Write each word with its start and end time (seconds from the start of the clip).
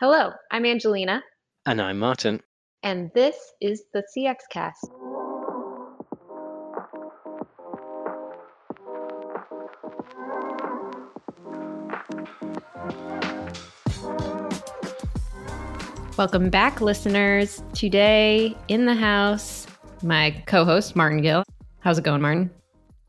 Hello, 0.00 0.32
I'm 0.50 0.64
Angelina, 0.64 1.22
And 1.66 1.80
I'm 1.80 1.98
Martin. 1.98 2.40
and 2.82 3.10
this 3.14 3.36
is 3.60 3.84
the 3.92 4.02
CX 4.16 4.36
Cast. 4.50 4.88
Welcome 16.16 16.50
back, 16.50 16.80
listeners. 16.80 17.62
Today 17.72 18.56
in 18.68 18.84
the 18.84 18.94
house, 18.94 19.66
my 20.02 20.42
co 20.46 20.64
host, 20.64 20.94
Martin 20.96 21.22
Gill. 21.22 21.44
How's 21.80 21.98
it 21.98 22.04
going, 22.04 22.20
Martin? 22.20 22.50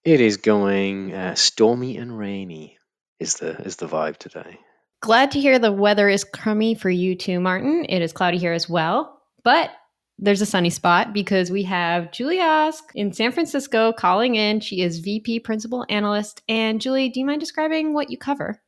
It 0.03 0.21
is 0.21 0.37
going 0.37 1.13
uh, 1.13 1.35
stormy 1.35 1.97
and 1.97 2.17
rainy. 2.17 2.77
Is 3.19 3.35
the 3.35 3.49
is 3.61 3.75
the 3.75 3.87
vibe 3.87 4.17
today? 4.17 4.57
Glad 5.01 5.31
to 5.31 5.39
hear 5.39 5.57
the 5.57 5.71
weather 5.71 6.09
is 6.09 6.23
crummy 6.23 6.75
for 6.75 6.91
you 6.91 7.15
too, 7.15 7.39
Martin. 7.39 7.87
It 7.89 8.03
is 8.03 8.13
cloudy 8.13 8.37
here 8.37 8.53
as 8.53 8.69
well, 8.69 9.19
but 9.43 9.71
there's 10.19 10.41
a 10.41 10.45
sunny 10.45 10.69
spot 10.69 11.11
because 11.11 11.49
we 11.49 11.63
have 11.63 12.11
Julie 12.11 12.39
Ask 12.39 12.83
in 12.93 13.11
San 13.11 13.31
Francisco 13.31 13.91
calling 13.93 14.35
in. 14.35 14.59
She 14.59 14.81
is 14.81 14.99
VP 14.99 15.39
Principal 15.39 15.87
Analyst. 15.89 16.43
And 16.47 16.79
Julie, 16.79 17.09
do 17.09 17.19
you 17.19 17.25
mind 17.25 17.39
describing 17.39 17.95
what 17.95 18.11
you 18.11 18.17
cover? 18.19 18.61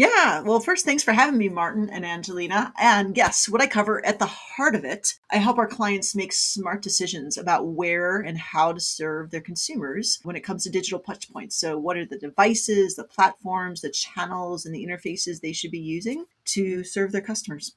Yeah, 0.00 0.40
well, 0.40 0.60
first, 0.60 0.86
thanks 0.86 1.02
for 1.02 1.12
having 1.12 1.36
me, 1.36 1.50
Martin 1.50 1.90
and 1.90 2.06
Angelina. 2.06 2.72
And 2.80 3.14
yes, 3.18 3.50
what 3.50 3.60
I 3.60 3.66
cover 3.66 4.02
at 4.06 4.18
the 4.18 4.24
heart 4.24 4.74
of 4.74 4.82
it, 4.82 5.12
I 5.30 5.36
help 5.36 5.58
our 5.58 5.66
clients 5.66 6.14
make 6.14 6.32
smart 6.32 6.80
decisions 6.80 7.36
about 7.36 7.66
where 7.66 8.16
and 8.16 8.38
how 8.38 8.72
to 8.72 8.80
serve 8.80 9.30
their 9.30 9.42
consumers 9.42 10.18
when 10.22 10.36
it 10.36 10.40
comes 10.40 10.64
to 10.64 10.70
digital 10.70 11.00
touchpoints. 11.00 11.52
So, 11.52 11.76
what 11.76 11.98
are 11.98 12.06
the 12.06 12.16
devices, 12.16 12.96
the 12.96 13.04
platforms, 13.04 13.82
the 13.82 13.90
channels, 13.90 14.64
and 14.64 14.74
the 14.74 14.86
interfaces 14.86 15.42
they 15.42 15.52
should 15.52 15.70
be 15.70 15.78
using 15.78 16.24
to 16.46 16.82
serve 16.82 17.12
their 17.12 17.20
customers? 17.20 17.76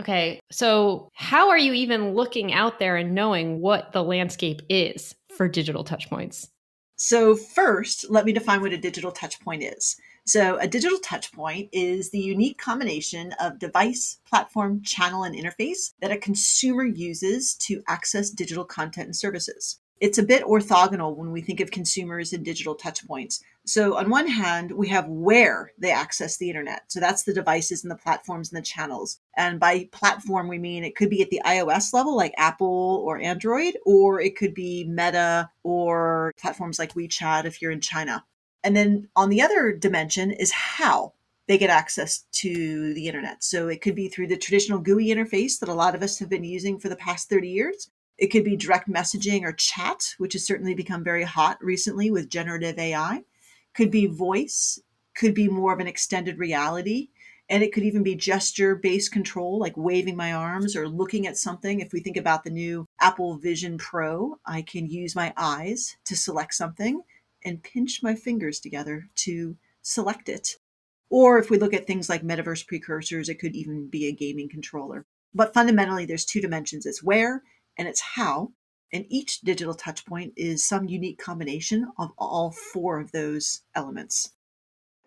Okay, 0.00 0.40
so 0.50 1.10
how 1.12 1.50
are 1.50 1.58
you 1.58 1.74
even 1.74 2.14
looking 2.14 2.54
out 2.54 2.78
there 2.78 2.96
and 2.96 3.14
knowing 3.14 3.60
what 3.60 3.92
the 3.92 4.02
landscape 4.02 4.62
is 4.70 5.14
for 5.36 5.48
digital 5.48 5.84
touchpoints? 5.84 6.48
So, 6.96 7.36
first, 7.36 8.08
let 8.08 8.24
me 8.24 8.32
define 8.32 8.62
what 8.62 8.72
a 8.72 8.78
digital 8.78 9.12
touchpoint 9.12 9.70
is. 9.76 9.96
So, 10.24 10.56
a 10.58 10.68
digital 10.68 10.98
touchpoint 11.00 11.68
is 11.72 12.10
the 12.10 12.20
unique 12.20 12.56
combination 12.56 13.34
of 13.40 13.58
device, 13.58 14.18
platform, 14.24 14.80
channel, 14.82 15.24
and 15.24 15.34
interface 15.34 15.94
that 16.00 16.12
a 16.12 16.16
consumer 16.16 16.84
uses 16.84 17.54
to 17.56 17.82
access 17.88 18.30
digital 18.30 18.64
content 18.64 19.06
and 19.06 19.16
services. 19.16 19.80
It's 20.00 20.18
a 20.18 20.22
bit 20.22 20.44
orthogonal 20.44 21.16
when 21.16 21.32
we 21.32 21.40
think 21.40 21.58
of 21.58 21.72
consumers 21.72 22.32
and 22.32 22.44
digital 22.44 22.76
touchpoints. 22.76 23.40
So, 23.66 23.96
on 23.96 24.10
one 24.10 24.28
hand, 24.28 24.70
we 24.70 24.88
have 24.88 25.08
where 25.08 25.72
they 25.76 25.90
access 25.90 26.36
the 26.36 26.48
internet. 26.48 26.82
So, 26.86 27.00
that's 27.00 27.24
the 27.24 27.34
devices 27.34 27.82
and 27.82 27.90
the 27.90 27.96
platforms 27.96 28.52
and 28.52 28.58
the 28.58 28.64
channels. 28.64 29.18
And 29.36 29.58
by 29.58 29.88
platform, 29.90 30.46
we 30.46 30.58
mean 30.60 30.84
it 30.84 30.94
could 30.94 31.10
be 31.10 31.22
at 31.22 31.30
the 31.30 31.42
iOS 31.44 31.92
level, 31.92 32.16
like 32.16 32.34
Apple 32.36 33.02
or 33.04 33.18
Android, 33.18 33.76
or 33.84 34.20
it 34.20 34.36
could 34.36 34.54
be 34.54 34.84
Meta 34.84 35.50
or 35.64 36.32
platforms 36.38 36.78
like 36.78 36.94
WeChat 36.94 37.44
if 37.44 37.60
you're 37.60 37.72
in 37.72 37.80
China. 37.80 38.24
And 38.64 38.76
then 38.76 39.08
on 39.16 39.28
the 39.28 39.42
other 39.42 39.72
dimension 39.72 40.30
is 40.30 40.52
how 40.52 41.14
they 41.48 41.58
get 41.58 41.70
access 41.70 42.24
to 42.32 42.94
the 42.94 43.08
internet. 43.08 43.42
So 43.42 43.68
it 43.68 43.80
could 43.80 43.94
be 43.94 44.08
through 44.08 44.28
the 44.28 44.36
traditional 44.36 44.78
GUI 44.78 45.08
interface 45.08 45.58
that 45.58 45.68
a 45.68 45.74
lot 45.74 45.94
of 45.94 46.02
us 46.02 46.18
have 46.18 46.28
been 46.28 46.44
using 46.44 46.78
for 46.78 46.88
the 46.88 46.96
past 46.96 47.28
30 47.28 47.48
years. 47.48 47.90
It 48.18 48.28
could 48.28 48.44
be 48.44 48.56
direct 48.56 48.88
messaging 48.88 49.42
or 49.42 49.52
chat, 49.52 50.14
which 50.18 50.34
has 50.34 50.46
certainly 50.46 50.74
become 50.74 51.02
very 51.02 51.24
hot 51.24 51.58
recently 51.60 52.10
with 52.10 52.28
generative 52.28 52.78
AI. 52.78 53.24
Could 53.74 53.90
be 53.90 54.06
voice, 54.06 54.80
could 55.16 55.34
be 55.34 55.48
more 55.48 55.72
of 55.72 55.80
an 55.80 55.88
extended 55.88 56.38
reality. 56.38 57.08
And 57.48 57.62
it 57.62 57.72
could 57.72 57.82
even 57.82 58.02
be 58.02 58.14
gesture 58.14 58.76
based 58.76 59.12
control, 59.12 59.58
like 59.58 59.76
waving 59.76 60.16
my 60.16 60.32
arms 60.32 60.76
or 60.76 60.88
looking 60.88 61.26
at 61.26 61.36
something. 61.36 61.80
If 61.80 61.92
we 61.92 62.00
think 62.00 62.16
about 62.16 62.44
the 62.44 62.50
new 62.50 62.86
Apple 63.00 63.36
Vision 63.38 63.76
Pro, 63.76 64.38
I 64.46 64.62
can 64.62 64.88
use 64.88 65.16
my 65.16 65.34
eyes 65.36 65.96
to 66.04 66.16
select 66.16 66.54
something 66.54 67.02
and 67.44 67.62
pinch 67.62 68.00
my 68.02 68.14
fingers 68.14 68.60
together 68.60 69.08
to 69.16 69.56
select 69.82 70.28
it. 70.28 70.56
Or 71.10 71.38
if 71.38 71.50
we 71.50 71.58
look 71.58 71.74
at 71.74 71.86
things 71.86 72.08
like 72.08 72.22
metaverse 72.22 72.66
precursors, 72.66 73.28
it 73.28 73.38
could 73.38 73.54
even 73.54 73.88
be 73.88 74.06
a 74.06 74.12
gaming 74.12 74.48
controller. 74.48 75.04
But 75.34 75.54
fundamentally, 75.54 76.06
there's 76.06 76.24
two 76.24 76.40
dimensions 76.40 76.86
it's 76.86 77.02
where 77.02 77.42
and 77.76 77.88
it's 77.88 78.00
how. 78.00 78.52
And 78.92 79.06
each 79.08 79.40
digital 79.40 79.74
touchpoint 79.74 80.32
is 80.36 80.64
some 80.64 80.86
unique 80.86 81.18
combination 81.18 81.90
of 81.98 82.10
all 82.18 82.50
four 82.50 83.00
of 83.00 83.12
those 83.12 83.62
elements. 83.74 84.32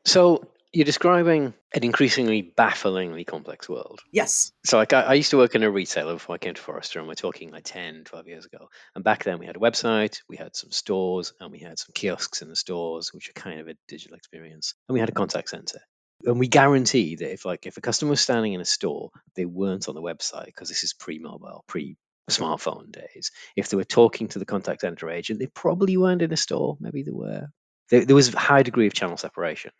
So 0.06 0.47
you're 0.75 0.86
describing 0.86 1.53
an 1.74 1.84
increasingly 1.84 2.41
bafflingly 2.41 3.24
complex 3.24 3.69
world. 3.69 4.02
Yes. 4.12 4.52
So 4.66 4.78
like 4.78 4.91
I, 4.91 5.02
I 5.02 5.13
used 5.13 5.31
to 5.31 5.38
work 5.38 5.56
in 5.56 5.63
a 5.63 5.72
retailer 5.72 6.13
before 6.13 6.36
I 6.36 6.38
came 6.38 6.53
to 6.53 6.62
Forrester, 6.62 7.00
and 7.00 7.08
we're 7.08 7.16
talking 7.16 7.50
like 7.50 7.63
10, 7.63 8.03
12 8.03 8.28
years 8.28 8.46
ago. 8.46 8.68
And 8.94 9.03
back 9.03 9.24
then 9.24 9.40
we 9.40 9.46
had 9.46 9.56
a 9.56 9.59
website, 9.59 10.19
we 10.28 10.35
had 10.35 10.56
some 10.56 10.72
stores, 10.72 11.34
and 11.40 11.50
we 11.50 11.59
had 11.59 11.80
some 11.80 11.94
kiosks 11.94 12.41
in 12.41 12.50
the 12.50 12.58
stores, 12.58 13.14
which 13.14 13.30
are 13.30 13.34
kind 13.34 13.62
of 13.62 13.69
a 13.69 13.75
digital 13.88 14.18
experience. 14.18 14.74
And 14.90 14.94
we 14.94 15.00
had 15.00 15.09
a 15.09 15.14
contact 15.14 15.50
center. 15.50 15.80
And 16.25 16.40
we 16.40 16.47
guarantee 16.47 17.16
that 17.18 17.31
if 17.31 17.46
like 17.46 17.66
if 17.66 17.78
a 17.78 17.81
customer 17.81 18.12
was 18.12 18.22
standing 18.22 18.53
in 18.53 18.62
a 18.62 18.66
store, 18.66 19.12
they 19.35 19.46
weren't 19.46 19.88
on 19.88 19.96
the 19.96 20.02
website 20.02 20.47
because 20.47 20.68
this 20.68 20.84
is 20.84 20.94
pre-mobile, 20.94 21.64
pre 21.68 21.97
smartphone 22.30 22.91
days. 22.91 23.31
If 23.56 23.69
they 23.69 23.78
were 23.78 23.85
talking 23.85 24.28
to 24.30 24.40
the 24.40 24.46
contact 24.46 24.81
center 24.81 25.09
agent, 25.09 25.40
they 25.40 25.47
probably 25.47 25.96
weren't 25.96 26.22
in 26.22 26.34
a 26.34 26.38
store. 26.38 26.78
Maybe 26.81 27.03
they 27.03 27.12
were. 27.12 27.47
There, 27.91 28.03
there 28.03 28.16
was 28.16 28.34
a 28.34 28.40
high 28.40 28.64
degree 28.64 28.88
of 28.88 28.94
channel 28.94 29.18
separation. 29.18 29.72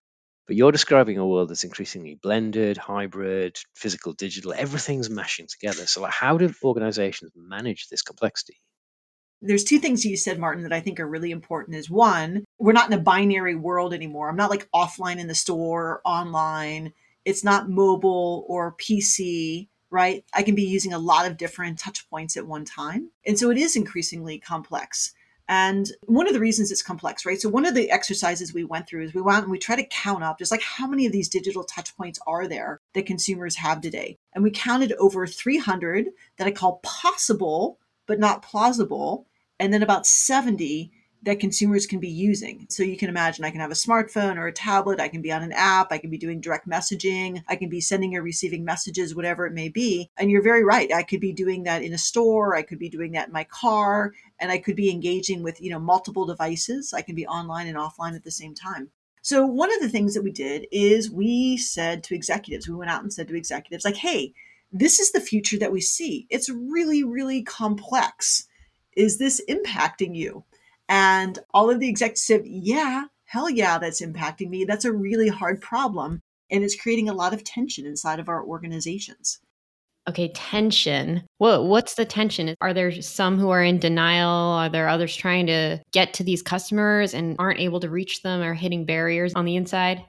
But 0.48 0.56
you're 0.56 0.72
describing 0.72 1.18
a 1.18 1.28
world 1.28 1.50
that's 1.50 1.64
increasingly 1.64 2.20
blended, 2.22 2.78
hybrid, 2.78 3.58
physical, 3.74 4.14
digital. 4.14 4.54
Everything's 4.54 5.10
mashing 5.10 5.48
together. 5.48 5.88
So, 5.88 6.02
like, 6.02 6.14
how 6.14 6.38
do 6.38 6.54
organizations 6.64 7.32
manage 7.36 7.88
this 7.90 8.04
complexity? 8.04 8.62
There's 9.42 9.64
two 9.64 9.80
things 9.80 10.06
you 10.06 10.18
said, 10.18 10.40
Martin, 10.40 10.64
that 10.64 10.74
I 10.74 10.80
think 10.80 11.00
are 11.00 11.08
really 11.08 11.32
important. 11.32 11.78
Is 11.78 11.90
one, 11.90 12.46
we're 12.60 12.74
not 12.74 12.88
in 12.88 12.98
a 12.98 13.02
binary 13.02 13.56
world 13.56 13.94
anymore. 13.94 14.30
I'm 14.30 14.36
not 14.36 14.50
like 14.50 14.70
offline 14.74 15.18
in 15.18 15.28
the 15.28 15.36
store, 15.36 16.02
online. 16.06 16.94
It's 17.26 17.44
not 17.44 17.70
mobile 17.70 18.46
or 18.48 18.74
PC 18.74 19.68
right? 19.96 20.26
I 20.34 20.44
can 20.44 20.56
be 20.56 20.64
using 20.64 20.92
a 20.92 21.00
lot 21.00 21.26
of 21.26 21.38
different 21.38 21.80
touch 21.80 22.10
points 22.10 22.36
at 22.36 22.46
one 22.46 22.66
time. 22.66 23.12
And 23.26 23.40
so 23.40 23.50
it 23.50 23.58
is 23.58 23.78
increasingly 23.78 24.40
complex. 24.40 25.14
And 25.48 25.92
one 26.06 26.28
of 26.28 26.34
the 26.34 26.40
reasons 26.40 26.72
it's 26.72 26.82
complex, 26.82 27.26
right? 27.26 27.40
So 27.40 27.50
one 27.50 27.66
of 27.66 27.76
the 27.76 27.92
exercises 27.92 28.54
we 28.54 28.64
went 28.64 28.88
through 28.88 29.04
is 29.04 29.14
we 29.14 29.22
went 29.22 29.44
and 29.44 29.52
we 29.52 29.60
try 29.60 29.76
to 29.76 29.86
count 29.86 30.24
up 30.24 30.40
just 30.40 30.52
like 30.52 30.64
how 30.64 30.88
many 30.88 31.06
of 31.06 31.12
these 31.12 31.30
digital 31.30 31.64
touch 31.64 31.96
points 31.96 32.20
are 32.26 32.48
there 32.48 32.82
that 32.94 33.06
consumers 33.06 33.58
have 33.58 33.82
today. 33.82 34.18
And 34.34 34.44
we 34.44 34.52
counted 34.52 34.94
over 34.94 35.28
300 35.28 36.08
that 36.38 36.48
I 36.48 36.52
call 36.52 36.80
possible 36.84 37.80
but 38.08 38.20
not 38.20 38.42
plausible, 38.42 39.26
and 39.60 39.74
then 39.74 39.84
about 39.84 40.06
70 40.06 40.92
that 41.24 41.40
consumers 41.40 41.88
can 41.88 42.00
be 42.00 42.10
using. 42.10 42.68
So 42.70 42.84
you 42.84 42.98
can 42.98 43.10
imagine 43.10 43.44
I 43.44 43.50
can 43.50 43.60
have 43.60 43.72
a 43.72 43.74
smartphone 43.74 44.38
or 44.38 44.46
a 44.46 44.54
tablet, 44.54 45.00
I 45.00 45.08
can 45.08 45.24
be 45.24 45.32
on 45.32 45.42
an 45.42 45.54
app, 45.54 45.88
I 45.92 45.98
can 45.98 46.12
be 46.12 46.20
doing 46.20 46.40
direct 46.40 46.70
messaging, 46.70 47.42
I 47.48 47.56
can 47.56 47.68
be 47.68 47.82
sending 47.82 48.16
or 48.16 48.22
receiving 48.22 48.64
messages, 48.64 49.16
whatever 49.16 49.48
it 49.48 49.54
may 49.54 49.70
be. 49.70 50.12
And 50.18 50.30
you're 50.30 50.44
very 50.44 50.64
right. 50.64 50.94
I 50.94 51.02
could 51.02 51.20
be 51.20 51.34
doing 51.34 51.64
that 51.64 51.82
in 51.82 51.94
a 51.94 51.98
store, 51.98 52.56
I 52.56 52.62
could 52.62 52.78
be 52.78 52.90
doing 52.90 53.14
that 53.14 53.28
in 53.28 53.34
my 53.34 53.46
car, 53.46 54.14
and 54.40 54.52
I 54.52 54.58
could 54.58 54.76
be 54.76 54.92
engaging 54.92 55.44
with, 55.44 55.62
you 55.62 55.70
know, 55.70 55.80
multiple 55.80 56.26
devices. 56.26 56.94
I 56.94 57.02
can 57.02 57.16
be 57.16 57.28
online 57.28 57.68
and 57.68 57.78
offline 57.78 58.16
at 58.16 58.24
the 58.24 58.32
same 58.32 58.54
time. 58.54 58.92
So 59.22 59.46
one 59.46 59.74
of 59.74 59.82
the 59.82 59.90
things 59.90 60.14
that 60.14 60.24
we 60.24 60.32
did 60.32 60.68
is 60.72 61.10
we 61.10 61.58
said 61.58 62.04
to 62.04 62.16
executives, 62.16 62.68
we 62.68 62.76
went 62.76 62.92
out 62.92 63.02
and 63.02 63.12
said 63.12 63.28
to 63.30 63.36
executives 63.36 63.86
like, 63.86 63.96
"Hey, 63.96 64.34
this 64.72 65.00
is 65.00 65.12
the 65.12 65.22
future 65.22 65.58
that 65.60 65.72
we 65.72 65.82
see. 65.82 66.28
It's 66.30 66.50
really 66.50 67.04
really 67.04 67.42
complex. 67.44 68.48
Is 68.96 69.18
this 69.18 69.42
impacting 69.50 70.16
you?" 70.16 70.44
And 70.88 71.40
all 71.54 71.70
of 71.70 71.80
the 71.80 71.90
executives 71.90 72.24
said, 72.24 72.44
yeah, 72.46 73.06
hell 73.26 73.50
yeah, 73.50 73.78
that's 73.78 74.02
impacting 74.02 74.50
me. 74.50 74.66
That's 74.66 74.86
a 74.86 74.94
really 74.94 75.30
hard 75.30 75.62
problem. 75.62 76.22
And 76.52 76.64
it's 76.64 76.80
creating 76.80 77.10
a 77.10 77.14
lot 77.14 77.34
of 77.34 77.44
tension 77.44 77.86
inside 77.86 78.20
of 78.20 78.30
our 78.30 78.44
organizations. 78.44 79.40
Okay, 80.08 80.32
tension. 80.36 81.24
What 81.40 81.66
what's 81.66 81.96
the 81.96 82.06
tension? 82.06 82.56
Are 82.62 82.74
there 82.74 82.92
some 83.02 83.40
who 83.40 83.50
are 83.50 83.64
in 83.64 83.80
denial? 83.80 84.30
Are 84.30 84.70
there 84.70 84.88
others 84.88 85.16
trying 85.16 85.48
to 85.48 85.82
get 85.92 86.14
to 86.16 86.24
these 86.24 86.44
customers 86.44 87.14
and 87.14 87.36
aren't 87.40 87.60
able 87.60 87.80
to 87.80 87.90
reach 87.90 88.22
them 88.22 88.42
or 88.42 88.54
hitting 88.54 88.86
barriers 88.86 89.34
on 89.34 89.46
the 89.46 89.56
inside? 89.56 90.04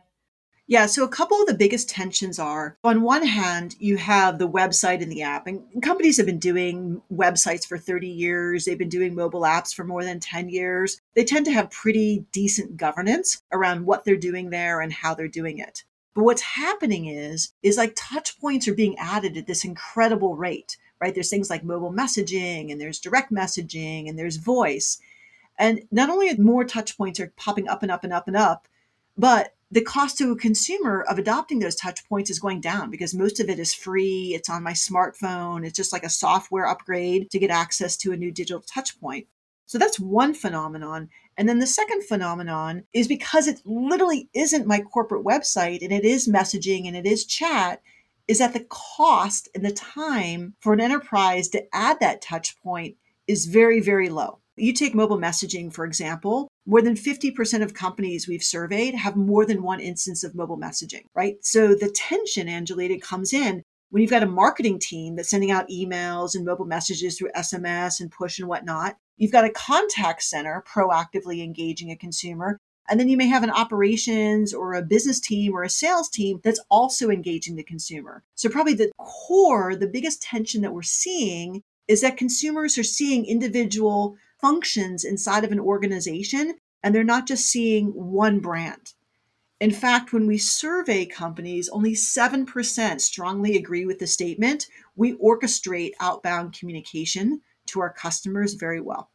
Yeah, 0.69 0.87
so 0.87 1.05
a 1.05 1.09
couple 1.09 1.41
of 1.41 1.47
the 1.47 1.55
biggest 1.55 1.89
tensions 1.89 2.41
are 2.41 2.77
on 2.83 3.03
one 3.03 3.25
hand, 3.25 3.77
you 3.79 3.97
have 3.99 4.39
the 4.39 4.49
website 4.49 5.01
and 5.01 5.13
the 5.13 5.23
app, 5.23 5.47
and 5.47 5.63
companies 5.81 6.17
have 6.17 6.27
been 6.27 6.41
doing 6.41 7.01
websites 7.11 7.65
for 7.65 7.79
30 7.79 8.09
years. 8.09 8.65
They've 8.65 8.77
been 8.77 8.89
doing 8.89 9.15
mobile 9.15 9.43
apps 9.43 9.73
for 9.73 9.85
more 9.85 10.03
than 10.03 10.19
10 10.19 10.49
years. 10.49 11.01
They 11.15 11.25
tend 11.25 11.47
to 11.47 11.53
have 11.53 11.71
pretty 11.71 12.27
decent 12.33 12.77
governance 12.77 13.41
around 13.53 13.87
what 13.87 14.05
they're 14.05 14.17
doing 14.17 14.51
there 14.51 14.81
and 14.81 14.93
how 14.93 15.15
they're 15.15 15.29
doing 15.29 15.59
it. 15.59 15.85
But 16.17 16.25
what's 16.25 16.41
happening 16.43 17.05
is, 17.05 17.53
is 17.63 17.77
like 17.77 17.93
touch 17.95 18.41
points 18.41 18.67
are 18.67 18.75
being 18.75 18.97
added 18.99 19.37
at 19.37 19.47
this 19.47 19.67
incredible 19.67 20.35
rate, 20.35 20.79
right? 20.99 21.15
There's 21.15 21.29
things 21.29 21.51
like 21.51 21.63
mobile 21.63 21.93
messaging 21.93 22.73
and 22.73 22.81
there's 22.81 22.99
direct 22.99 23.31
messaging 23.31 24.09
and 24.09 24.19
there's 24.19 24.37
voice. 24.37 24.99
And 25.59 25.83
not 25.93 26.09
only 26.09 26.35
more 26.39 26.65
touch 26.65 26.97
points 26.97 27.21
are 27.21 27.35
popping 27.37 27.69
up 27.69 27.83
and 27.83 27.93
up 27.93 28.03
and 28.03 28.15
up 28.15 28.29
and 28.29 28.37
up, 28.37 28.67
but 29.19 29.55
the 29.71 29.83
cost 29.83 30.17
to 30.17 30.33
a 30.33 30.37
consumer 30.37 31.03
of 31.03 31.19
adopting 31.19 31.59
those 31.59 31.77
touch 31.77 32.09
points 32.09 32.31
is 32.31 32.39
going 32.39 32.63
down 32.63 32.91
because 32.91 33.13
most 33.13 33.39
of 33.39 33.51
it 33.51 33.59
is 33.59 33.75
free. 33.75 34.33
It's 34.35 34.49
on 34.49 34.63
my 34.63 34.73
smartphone. 34.73 35.67
It's 35.67 35.77
just 35.77 35.93
like 35.93 36.05
a 36.05 36.09
software 36.09 36.67
upgrade 36.67 37.31
to 37.31 37.39
get 37.39 37.51
access 37.51 37.95
to 37.99 38.13
a 38.13 38.17
new 38.17 38.31
digital 38.31 38.63
touch 38.63 38.99
point. 38.99 39.27
So 39.67 39.77
that's 39.77 40.01
one 40.01 40.33
phenomenon. 40.33 41.11
And 41.37 41.49
then 41.49 41.59
the 41.59 41.67
second 41.67 42.05
phenomenon 42.05 42.85
is 42.93 43.09
because 43.09 43.47
it 43.47 43.61
literally 43.65 44.29
isn't 44.35 44.67
my 44.67 44.81
corporate 44.81 45.25
website 45.25 45.83
and 45.83 45.93
it 45.93 46.05
is 46.05 46.29
messaging 46.29 46.87
and 46.87 46.97
it 46.97 47.07
is 47.07 47.27
chat, 47.27 47.83
is 48.27 48.39
that 48.39 48.55
the 48.55 48.67
cost 48.69 49.49
and 49.55 49.65
the 49.65 49.73
time 49.73 50.55
for 50.61 50.73
an 50.73 50.81
enterprise 50.81 51.49
to 51.49 51.63
add 51.75 52.01
that 52.01 52.23
touch 52.23 52.61
point 52.63 52.97
is 53.27 53.47
very, 53.47 53.81
very 53.81 54.09
low. 54.09 54.41
You 54.57 54.73
take 54.73 54.95
mobile 54.95 55.19
messaging, 55.19 55.73
for 55.73 55.85
example, 55.85 56.49
more 56.65 56.81
than 56.81 56.95
50% 56.95 57.63
of 57.63 57.75
companies 57.75 58.27
we've 58.27 58.43
surveyed 58.43 58.95
have 58.95 59.15
more 59.15 59.45
than 59.45 59.63
one 59.63 59.81
instance 59.81 60.25
of 60.25 60.35
mobile 60.35 60.59
messaging, 60.59 61.05
right? 61.15 61.37
So 61.43 61.75
the 61.75 61.91
tension, 61.91 62.49
Angelina, 62.49 62.99
comes 62.99 63.35
in 63.35 63.63
when 63.91 64.01
you've 64.01 64.11
got 64.11 64.23
a 64.23 64.27
marketing 64.27 64.79
team 64.79 65.17
that's 65.17 65.31
sending 65.31 65.51
out 65.51 65.69
emails 65.69 66.35
and 66.35 66.45
mobile 66.45 66.65
messages 66.65 67.19
through 67.19 67.31
SMS 67.37 68.01
and 68.01 68.11
push 68.11 68.39
and 68.39 68.49
whatnot. 68.49 68.97
You've 69.17 69.33
got 69.33 69.45
a 69.45 69.51
contact 69.51 70.23
center 70.23 70.63
proactively 70.67 71.43
engaging 71.43 71.91
a 71.91 71.97
consumer. 71.97 72.59
And 72.89 73.01
then 73.01 73.09
you 73.09 73.17
may 73.17 73.27
have 73.27 73.43
an 73.43 73.51
operations 73.51 74.55
or 74.55 74.75
a 74.75 74.83
business 74.83 75.19
team 75.19 75.55
or 75.55 75.65
a 75.65 75.71
sales 75.71 76.09
team 76.09 76.41
that's 76.45 76.61
also 76.71 77.11
engaging 77.11 77.57
the 77.57 77.65
consumer. 77.65 78.23
So, 78.37 78.49
probably 78.49 78.75
the 78.75 78.93
core, 78.99 79.75
the 79.75 79.89
biggest 79.89 80.23
tension 80.23 80.63
that 80.63 80.73
we're 80.73 80.83
seeing 80.83 81.63
is 81.89 82.01
that 82.03 82.17
consumers 82.17 82.79
are 82.79 82.85
seeing 82.85 83.25
individual 83.25 84.17
functions 84.41 85.05
inside 85.05 85.45
of 85.45 85.53
an 85.53 85.61
organization 85.61 86.55
and 86.83 86.95
they're 86.95 87.05
not 87.05 87.27
just 87.27 87.47
seeing 87.47 87.89
one 87.89 88.39
brand. 88.39 88.93
In 89.59 89.71
fact, 89.71 90.13
when 90.13 90.27
we 90.27 90.37
survey 90.37 91.07
companies, 91.07 91.69
only 91.71 91.95
7% 91.95 93.01
strongly 93.01 93.57
agree 93.57 93.87
with 93.87 93.99
the 93.99 94.07
statement 94.07 94.67
we 94.95 95.15
orchestrate 95.15 95.93
outbound 95.99 96.53
communication 96.53 97.41
to 97.69 97.81
our 97.81 97.93
customers 97.93 98.55
very 98.55 98.81
well. 98.81 99.11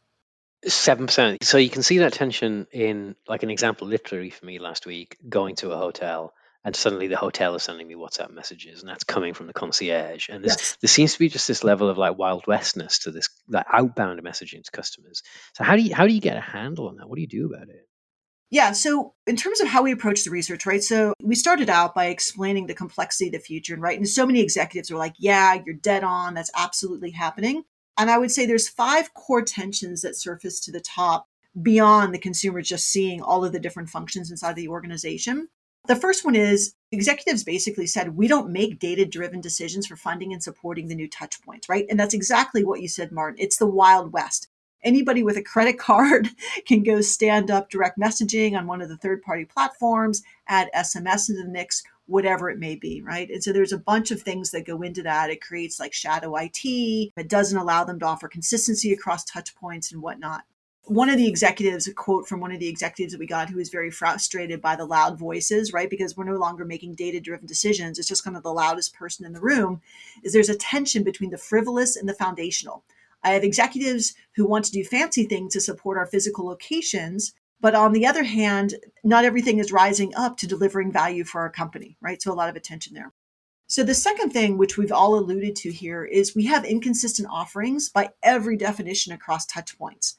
Seven 0.66 1.06
percent. 1.06 1.42
So 1.44 1.58
you 1.58 1.70
can 1.70 1.82
see 1.82 1.98
that 1.98 2.12
tension 2.12 2.66
in, 2.70 3.16
like 3.26 3.42
an 3.42 3.50
example, 3.50 3.88
literally 3.88 4.30
for 4.30 4.46
me 4.46 4.58
last 4.58 4.86
week, 4.86 5.16
going 5.28 5.56
to 5.56 5.72
a 5.72 5.76
hotel 5.76 6.32
and 6.64 6.76
suddenly 6.76 7.08
the 7.08 7.16
hotel 7.16 7.54
is 7.54 7.62
sending 7.62 7.88
me 7.88 7.94
WhatsApp 7.94 8.30
messages, 8.30 8.80
and 8.80 8.88
that's 8.88 9.04
coming 9.04 9.34
from 9.34 9.46
the 9.46 9.52
concierge. 9.52 10.28
And 10.28 10.44
yes. 10.44 10.76
there 10.80 10.88
seems 10.88 11.14
to 11.14 11.18
be 11.18 11.28
just 11.28 11.48
this 11.48 11.64
level 11.64 11.88
of 11.88 11.98
like 11.98 12.16
wild 12.16 12.46
westness 12.46 13.00
to 13.00 13.10
this 13.10 13.28
that 13.48 13.66
outbound 13.72 14.22
messaging 14.22 14.62
to 14.62 14.70
customers. 14.70 15.22
So 15.54 15.64
how 15.64 15.76
do 15.76 15.82
you 15.82 15.94
how 15.94 16.06
do 16.06 16.14
you 16.14 16.20
get 16.20 16.36
a 16.36 16.40
handle 16.40 16.88
on 16.88 16.96
that? 16.96 17.08
What 17.08 17.16
do 17.16 17.22
you 17.22 17.28
do 17.28 17.46
about 17.46 17.68
it? 17.68 17.88
Yeah, 18.50 18.72
so 18.72 19.14
in 19.26 19.36
terms 19.36 19.60
of 19.60 19.68
how 19.68 19.82
we 19.82 19.92
approach 19.92 20.24
the 20.24 20.30
research, 20.30 20.66
right? 20.66 20.82
So 20.82 21.14
we 21.22 21.34
started 21.34 21.70
out 21.70 21.94
by 21.94 22.06
explaining 22.06 22.66
the 22.66 22.74
complexity 22.74 23.28
of 23.28 23.32
the 23.32 23.38
future, 23.38 23.74
and 23.74 23.82
right? 23.82 23.96
And 23.96 24.08
so 24.08 24.26
many 24.26 24.40
executives 24.40 24.90
were 24.90 24.98
like, 24.98 25.14
"Yeah, 25.18 25.58
you're 25.64 25.74
dead 25.74 26.04
on. 26.04 26.34
That's 26.34 26.50
absolutely 26.54 27.10
happening." 27.10 27.64
And 27.98 28.10
I 28.10 28.18
would 28.18 28.30
say 28.30 28.46
there's 28.46 28.68
five 28.68 29.12
core 29.14 29.42
tensions 29.42 30.02
that 30.02 30.16
surface 30.16 30.60
to 30.60 30.72
the 30.72 30.80
top 30.80 31.28
beyond 31.60 32.14
the 32.14 32.18
consumer 32.18 32.62
just 32.62 32.88
seeing 32.88 33.20
all 33.20 33.44
of 33.44 33.52
the 33.52 33.60
different 33.60 33.90
functions 33.90 34.30
inside 34.30 34.56
the 34.56 34.68
organization. 34.68 35.48
The 35.86 35.96
first 35.96 36.24
one 36.24 36.36
is 36.36 36.74
executives 36.92 37.42
basically 37.42 37.86
said, 37.86 38.16
we 38.16 38.28
don't 38.28 38.52
make 38.52 38.78
data 38.78 39.04
driven 39.04 39.40
decisions 39.40 39.86
for 39.86 39.96
funding 39.96 40.32
and 40.32 40.42
supporting 40.42 40.88
the 40.88 40.94
new 40.94 41.08
touch 41.08 41.42
points, 41.42 41.68
right? 41.68 41.86
And 41.90 41.98
that's 41.98 42.14
exactly 42.14 42.64
what 42.64 42.80
you 42.80 42.88
said, 42.88 43.10
Martin. 43.10 43.40
It's 43.40 43.56
the 43.56 43.66
Wild 43.66 44.12
West. 44.12 44.48
Anybody 44.84 45.22
with 45.22 45.36
a 45.36 45.42
credit 45.42 45.78
card 45.78 46.28
can 46.66 46.82
go 46.82 47.00
stand 47.00 47.50
up 47.50 47.68
direct 47.68 47.98
messaging 47.98 48.56
on 48.56 48.66
one 48.66 48.80
of 48.80 48.88
the 48.88 48.96
third 48.96 49.22
party 49.22 49.44
platforms, 49.44 50.22
add 50.48 50.70
SMS 50.74 51.28
into 51.28 51.42
the 51.42 51.48
mix, 51.48 51.82
whatever 52.06 52.50
it 52.50 52.58
may 52.58 52.74
be, 52.74 53.00
right? 53.02 53.30
And 53.30 53.42
so 53.42 53.52
there's 53.52 53.72
a 53.72 53.78
bunch 53.78 54.10
of 54.10 54.20
things 54.20 54.50
that 54.50 54.66
go 54.66 54.82
into 54.82 55.02
that. 55.02 55.30
It 55.30 55.40
creates 55.40 55.80
like 55.80 55.92
shadow 55.92 56.34
IT. 56.36 56.64
It 56.64 57.28
doesn't 57.28 57.58
allow 57.58 57.84
them 57.84 57.98
to 58.00 58.06
offer 58.06 58.28
consistency 58.28 58.92
across 58.92 59.24
touch 59.24 59.54
points 59.54 59.92
and 59.92 60.02
whatnot 60.02 60.42
one 60.86 61.08
of 61.08 61.16
the 61.16 61.28
executives, 61.28 61.86
a 61.86 61.94
quote 61.94 62.26
from 62.26 62.40
one 62.40 62.52
of 62.52 62.58
the 62.58 62.68
executives 62.68 63.12
that 63.12 63.20
we 63.20 63.26
got 63.26 63.48
who 63.48 63.56
was 63.56 63.68
very 63.68 63.90
frustrated 63.90 64.60
by 64.60 64.74
the 64.74 64.84
loud 64.84 65.18
voices, 65.18 65.72
right? 65.72 65.88
Because 65.88 66.16
we're 66.16 66.24
no 66.24 66.36
longer 66.36 66.64
making 66.64 66.96
data 66.96 67.20
driven 67.20 67.46
decisions. 67.46 67.98
It's 67.98 68.08
just 68.08 68.24
kind 68.24 68.36
of 68.36 68.42
the 68.42 68.52
loudest 68.52 68.94
person 68.94 69.24
in 69.24 69.32
the 69.32 69.40
room. 69.40 69.80
Is 70.24 70.32
there's 70.32 70.48
a 70.48 70.56
tension 70.56 71.04
between 71.04 71.30
the 71.30 71.38
frivolous 71.38 71.96
and 71.96 72.08
the 72.08 72.14
foundational. 72.14 72.82
I 73.22 73.30
have 73.30 73.44
executives 73.44 74.14
who 74.34 74.44
want 74.44 74.64
to 74.64 74.72
do 74.72 74.82
fancy 74.82 75.24
things 75.24 75.52
to 75.52 75.60
support 75.60 75.98
our 75.98 76.06
physical 76.06 76.46
locations. 76.46 77.32
But 77.62 77.74
on 77.74 77.92
the 77.92 78.06
other 78.06 78.24
hand, 78.24 78.74
not 79.02 79.24
everything 79.24 79.58
is 79.58 79.72
rising 79.72 80.14
up 80.14 80.36
to 80.38 80.46
delivering 80.46 80.92
value 80.92 81.24
for 81.24 81.40
our 81.40 81.50
company, 81.50 81.96
right? 82.02 82.20
So 82.20 82.30
a 82.30 82.34
lot 82.34 82.50
of 82.50 82.56
attention 82.56 82.92
there. 82.92 83.14
So 83.68 83.82
the 83.82 83.94
second 83.94 84.32
thing, 84.32 84.58
which 84.58 84.76
we've 84.76 84.92
all 84.92 85.18
alluded 85.18 85.56
to 85.56 85.72
here, 85.72 86.04
is 86.04 86.36
we 86.36 86.44
have 86.44 86.66
inconsistent 86.66 87.28
offerings 87.32 87.88
by 87.88 88.10
every 88.22 88.58
definition 88.58 89.14
across 89.14 89.46
touch 89.46 89.78
points 89.78 90.16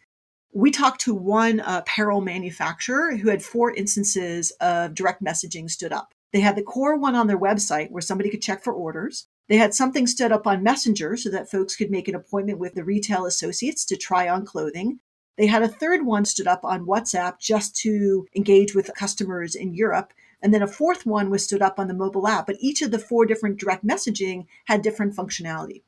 we 0.54 0.70
talked 0.70 1.02
to 1.02 1.16
one 1.16 1.60
uh, 1.60 1.80
apparel 1.80 2.22
manufacturer 2.22 3.18
who 3.18 3.30
had 3.30 3.42
four 3.42 3.74
instances 3.74 4.52
of 4.62 4.94
direct 4.94 5.24
messaging 5.24 5.70
stood 5.70 5.92
up. 5.92 6.14
They 6.32 6.42
had 6.42 6.56
the 6.56 6.64
core 6.64 6.98
one 6.98 7.16
on 7.16 7.28
their 7.28 7.40
website 7.40 7.90
where 7.92 8.02
somebody 8.02 8.30
could 8.30 8.42
check 8.42 8.64
for 8.64 8.74
orders. 8.74 9.28
They 9.50 9.58
had 9.58 9.74
something 9.74 10.08
stood 10.08 10.32
up 10.32 10.48
on 10.48 10.64
Messenger 10.64 11.18
so 11.18 11.30
that 11.32 11.50
folks 11.50 11.76
could 11.76 11.92
make 11.92 12.08
an 12.08 12.16
appointment 12.16 12.60
with 12.60 12.76
the 12.76 12.84
retail 12.84 13.26
associates 13.26 13.84
to 13.86 13.98
try 13.98 14.30
on 14.30 14.46
clothing. 14.46 15.00
They 15.38 15.48
had 15.48 15.64
a 15.64 15.68
third 15.68 16.06
one 16.06 16.26
stood 16.26 16.48
up 16.48 16.64
on 16.64 16.86
WhatsApp 16.86 17.40
just 17.40 17.76
to 17.78 18.28
engage 18.36 18.76
with 18.76 18.92
customers 18.96 19.56
in 19.56 19.74
Europe. 19.74 20.14
And 20.42 20.54
then 20.54 20.62
a 20.62 20.68
fourth 20.68 21.06
one 21.06 21.30
was 21.30 21.44
stood 21.44 21.62
up 21.62 21.80
on 21.80 21.88
the 21.88 21.94
mobile 21.94 22.28
app. 22.28 22.46
But 22.46 22.58
each 22.60 22.82
of 22.82 22.92
the 22.92 23.00
four 23.00 23.26
different 23.26 23.58
direct 23.58 23.86
messaging 23.86 24.46
had 24.66 24.82
different 24.82 25.16
functionality. 25.16 25.84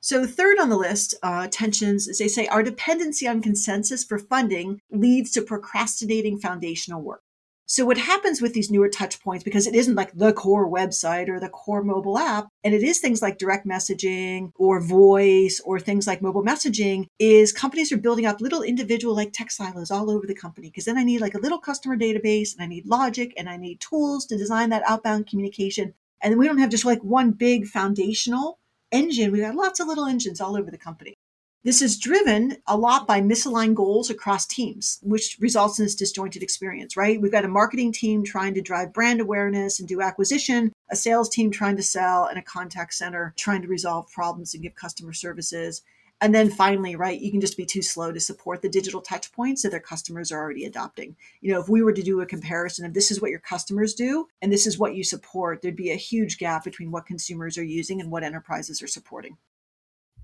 So, 0.00 0.26
third 0.26 0.58
on 0.58 0.68
the 0.68 0.76
list, 0.76 1.14
uh, 1.22 1.46
tensions, 1.48 2.08
as 2.08 2.18
they 2.18 2.26
say, 2.26 2.48
our 2.48 2.64
dependency 2.64 3.28
on 3.28 3.40
consensus 3.40 4.02
for 4.02 4.18
funding 4.18 4.80
leads 4.90 5.30
to 5.32 5.42
procrastinating 5.42 6.38
foundational 6.38 7.00
work. 7.00 7.22
So, 7.72 7.86
what 7.86 7.96
happens 7.96 8.42
with 8.42 8.52
these 8.52 8.70
newer 8.70 8.90
touch 8.90 9.18
points, 9.22 9.44
because 9.44 9.66
it 9.66 9.74
isn't 9.74 9.94
like 9.94 10.12
the 10.12 10.34
core 10.34 10.70
website 10.70 11.30
or 11.30 11.40
the 11.40 11.48
core 11.48 11.82
mobile 11.82 12.18
app, 12.18 12.48
and 12.62 12.74
it 12.74 12.82
is 12.82 12.98
things 12.98 13.22
like 13.22 13.38
direct 13.38 13.66
messaging 13.66 14.52
or 14.56 14.78
voice 14.78 15.58
or 15.64 15.80
things 15.80 16.06
like 16.06 16.20
mobile 16.20 16.44
messaging, 16.44 17.06
is 17.18 17.50
companies 17.50 17.90
are 17.90 17.96
building 17.96 18.26
up 18.26 18.42
little 18.42 18.60
individual 18.60 19.16
like 19.16 19.32
tech 19.32 19.50
silos 19.50 19.90
all 19.90 20.10
over 20.10 20.26
the 20.26 20.34
company. 20.34 20.68
Because 20.68 20.84
then 20.84 20.98
I 20.98 21.02
need 21.02 21.22
like 21.22 21.32
a 21.32 21.40
little 21.40 21.58
customer 21.58 21.96
database 21.96 22.52
and 22.52 22.62
I 22.62 22.66
need 22.66 22.84
logic 22.84 23.32
and 23.38 23.48
I 23.48 23.56
need 23.56 23.80
tools 23.80 24.26
to 24.26 24.36
design 24.36 24.68
that 24.68 24.82
outbound 24.86 25.26
communication. 25.26 25.94
And 26.20 26.30
then 26.30 26.38
we 26.38 26.46
don't 26.46 26.58
have 26.58 26.68
just 26.68 26.84
like 26.84 27.02
one 27.02 27.30
big 27.30 27.64
foundational 27.66 28.58
engine. 28.90 29.32
We've 29.32 29.40
got 29.40 29.54
lots 29.54 29.80
of 29.80 29.86
little 29.86 30.04
engines 30.04 30.42
all 30.42 30.58
over 30.58 30.70
the 30.70 30.76
company. 30.76 31.14
This 31.64 31.80
is 31.80 31.96
driven 31.96 32.56
a 32.66 32.76
lot 32.76 33.06
by 33.06 33.20
misaligned 33.20 33.76
goals 33.76 34.10
across 34.10 34.46
teams, 34.46 34.98
which 35.00 35.36
results 35.38 35.78
in 35.78 35.84
this 35.84 35.94
disjointed 35.94 36.42
experience, 36.42 36.96
right? 36.96 37.20
We've 37.20 37.30
got 37.30 37.44
a 37.44 37.48
marketing 37.48 37.92
team 37.92 38.24
trying 38.24 38.54
to 38.54 38.60
drive 38.60 38.92
brand 38.92 39.20
awareness 39.20 39.78
and 39.78 39.88
do 39.88 40.00
acquisition, 40.00 40.72
a 40.90 40.96
sales 40.96 41.28
team 41.28 41.52
trying 41.52 41.76
to 41.76 41.82
sell, 41.82 42.26
and 42.26 42.36
a 42.36 42.42
contact 42.42 42.94
center 42.94 43.32
trying 43.36 43.62
to 43.62 43.68
resolve 43.68 44.10
problems 44.10 44.54
and 44.54 44.62
give 44.64 44.74
customer 44.74 45.12
services. 45.12 45.82
And 46.20 46.34
then 46.34 46.50
finally, 46.50 46.96
right, 46.96 47.20
you 47.20 47.30
can 47.30 47.40
just 47.40 47.56
be 47.56 47.64
too 47.64 47.82
slow 47.82 48.10
to 48.10 48.18
support 48.18 48.60
the 48.60 48.68
digital 48.68 49.00
touch 49.00 49.30
points 49.30 49.62
that 49.62 49.70
their 49.70 49.78
customers 49.78 50.32
are 50.32 50.40
already 50.40 50.64
adopting. 50.64 51.14
You 51.42 51.52
know, 51.52 51.60
if 51.60 51.68
we 51.68 51.84
were 51.84 51.92
to 51.92 52.02
do 52.02 52.20
a 52.22 52.26
comparison 52.26 52.84
of 52.84 52.92
this 52.92 53.12
is 53.12 53.22
what 53.22 53.30
your 53.30 53.38
customers 53.38 53.94
do 53.94 54.26
and 54.40 54.52
this 54.52 54.66
is 54.66 54.80
what 54.80 54.96
you 54.96 55.04
support, 55.04 55.62
there'd 55.62 55.76
be 55.76 55.92
a 55.92 55.96
huge 55.96 56.38
gap 56.38 56.64
between 56.64 56.90
what 56.90 57.06
consumers 57.06 57.56
are 57.56 57.64
using 57.64 58.00
and 58.00 58.10
what 58.10 58.24
enterprises 58.24 58.82
are 58.82 58.88
supporting. 58.88 59.36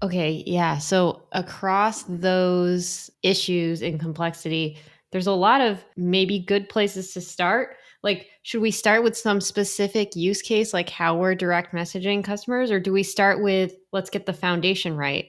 Okay, 0.03 0.43
yeah. 0.47 0.79
So 0.79 1.23
across 1.33 2.05
those 2.05 3.11
issues 3.23 3.83
and 3.83 3.99
complexity, 3.99 4.79
there's 5.11 5.27
a 5.27 5.33
lot 5.33 5.61
of 5.61 5.85
maybe 5.97 6.39
good 6.39 6.69
places 6.69 7.13
to 7.15 7.21
start. 7.21 7.77
Like, 8.03 8.29
should 8.43 8.63
we 8.63 8.71
start 8.71 9.03
with 9.03 9.17
some 9.17 9.41
specific 9.41 10.15
use 10.15 10.41
case, 10.41 10.73
like 10.73 10.89
how 10.89 11.17
we're 11.17 11.35
direct 11.35 11.75
messaging 11.75 12.23
customers, 12.23 12.71
or 12.71 12.79
do 12.79 12.93
we 12.93 13.03
start 13.03 13.43
with 13.43 13.75
let's 13.93 14.11
get 14.11 14.27
the 14.27 14.33
foundation 14.33 14.97
right? 14.97 15.27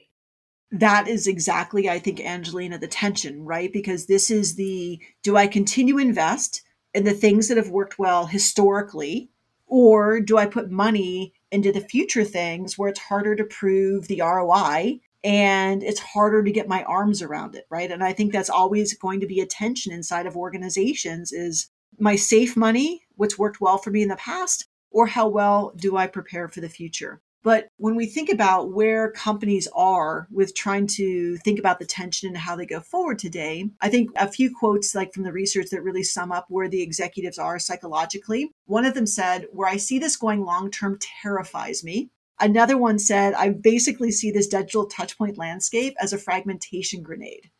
that 0.72 1.08
is 1.08 1.26
exactly, 1.26 1.88
I 1.88 1.98
think, 1.98 2.20
Angelina, 2.20 2.78
the 2.78 2.86
tension, 2.86 3.44
right? 3.44 3.72
Because 3.72 4.06
this 4.06 4.30
is 4.30 4.54
the 4.54 5.00
do 5.22 5.36
I 5.36 5.46
continue 5.46 5.98
invest 5.98 6.62
in 6.94 7.04
the 7.04 7.12
things 7.12 7.48
that 7.48 7.56
have 7.56 7.70
worked 7.70 7.98
well 7.98 8.26
historically, 8.26 9.30
or 9.66 10.20
do 10.20 10.38
I 10.38 10.46
put 10.46 10.70
money 10.70 11.34
into 11.52 11.72
the 11.72 11.80
future 11.80 12.24
things 12.24 12.78
where 12.78 12.88
it's 12.88 13.00
harder 13.00 13.34
to 13.34 13.44
prove 13.44 14.06
the 14.08 14.20
ROI 14.20 15.00
and 15.22 15.82
it's 15.82 16.00
harder 16.00 16.42
to 16.42 16.52
get 16.52 16.68
my 16.68 16.82
arms 16.84 17.20
around 17.20 17.54
it, 17.54 17.66
right? 17.70 17.90
And 17.90 18.02
I 18.02 18.12
think 18.12 18.32
that's 18.32 18.50
always 18.50 18.94
going 18.94 19.20
to 19.20 19.26
be 19.26 19.40
a 19.40 19.46
tension 19.46 19.92
inside 19.92 20.26
of 20.26 20.36
organizations 20.36 21.32
is 21.32 21.68
my 21.98 22.16
safe 22.16 22.56
money, 22.56 23.02
what's 23.16 23.38
worked 23.38 23.60
well 23.60 23.78
for 23.78 23.90
me 23.90 24.02
in 24.02 24.08
the 24.08 24.16
past, 24.16 24.66
or 24.90 25.06
how 25.06 25.28
well 25.28 25.72
do 25.76 25.96
I 25.96 26.06
prepare 26.06 26.48
for 26.48 26.60
the 26.60 26.68
future? 26.68 27.20
But 27.42 27.68
when 27.78 27.96
we 27.96 28.04
think 28.04 28.28
about 28.28 28.72
where 28.72 29.10
companies 29.12 29.66
are 29.74 30.28
with 30.30 30.54
trying 30.54 30.86
to 30.88 31.38
think 31.38 31.58
about 31.58 31.78
the 31.78 31.86
tension 31.86 32.28
and 32.28 32.36
how 32.36 32.54
they 32.54 32.66
go 32.66 32.80
forward 32.80 33.18
today, 33.18 33.70
I 33.80 33.88
think 33.88 34.10
a 34.16 34.30
few 34.30 34.54
quotes 34.54 34.94
like 34.94 35.14
from 35.14 35.22
the 35.22 35.32
research 35.32 35.70
that 35.70 35.82
really 35.82 36.02
sum 36.02 36.32
up 36.32 36.46
where 36.48 36.68
the 36.68 36.82
executives 36.82 37.38
are 37.38 37.58
psychologically. 37.58 38.50
One 38.66 38.84
of 38.84 38.92
them 38.92 39.06
said, 39.06 39.46
Where 39.52 39.68
I 39.68 39.78
see 39.78 39.98
this 39.98 40.16
going 40.16 40.44
long 40.44 40.70
term 40.70 40.98
terrifies 41.00 41.82
me. 41.82 42.10
Another 42.38 42.76
one 42.76 42.98
said, 42.98 43.32
I 43.34 43.50
basically 43.50 44.10
see 44.10 44.30
this 44.30 44.46
digital 44.46 44.88
touchpoint 44.88 45.38
landscape 45.38 45.94
as 46.00 46.12
a 46.12 46.18
fragmentation 46.18 47.02
grenade. 47.02 47.50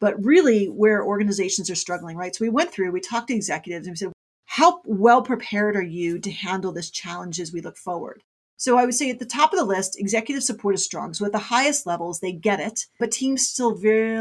But 0.00 0.22
really, 0.24 0.66
where 0.66 1.04
organizations 1.04 1.70
are 1.70 1.76
struggling, 1.76 2.16
right? 2.16 2.34
So 2.34 2.44
we 2.44 2.50
went 2.50 2.72
through, 2.72 2.92
we 2.92 3.00
talked 3.00 3.28
to 3.28 3.34
executives 3.34 3.86
and 3.86 3.94
we 3.94 3.96
said, 3.96 4.12
How 4.44 4.80
well 4.84 5.22
prepared 5.22 5.74
are 5.74 5.82
you 5.82 6.20
to 6.20 6.30
handle 6.30 6.72
this 6.72 6.90
challenge 6.90 7.40
as 7.40 7.52
we 7.52 7.60
look 7.60 7.76
forward? 7.76 8.22
So 8.64 8.78
I 8.78 8.86
would 8.86 8.94
say 8.94 9.10
at 9.10 9.18
the 9.18 9.26
top 9.26 9.52
of 9.52 9.58
the 9.58 9.64
list, 9.66 10.00
executive 10.00 10.42
support 10.42 10.74
is 10.74 10.82
strong. 10.82 11.12
So 11.12 11.26
at 11.26 11.32
the 11.32 11.38
highest 11.38 11.84
levels, 11.84 12.20
they 12.20 12.32
get 12.32 12.60
it, 12.60 12.86
but 12.98 13.12
teams 13.12 13.46
still 13.46 13.74
very, 13.74 14.16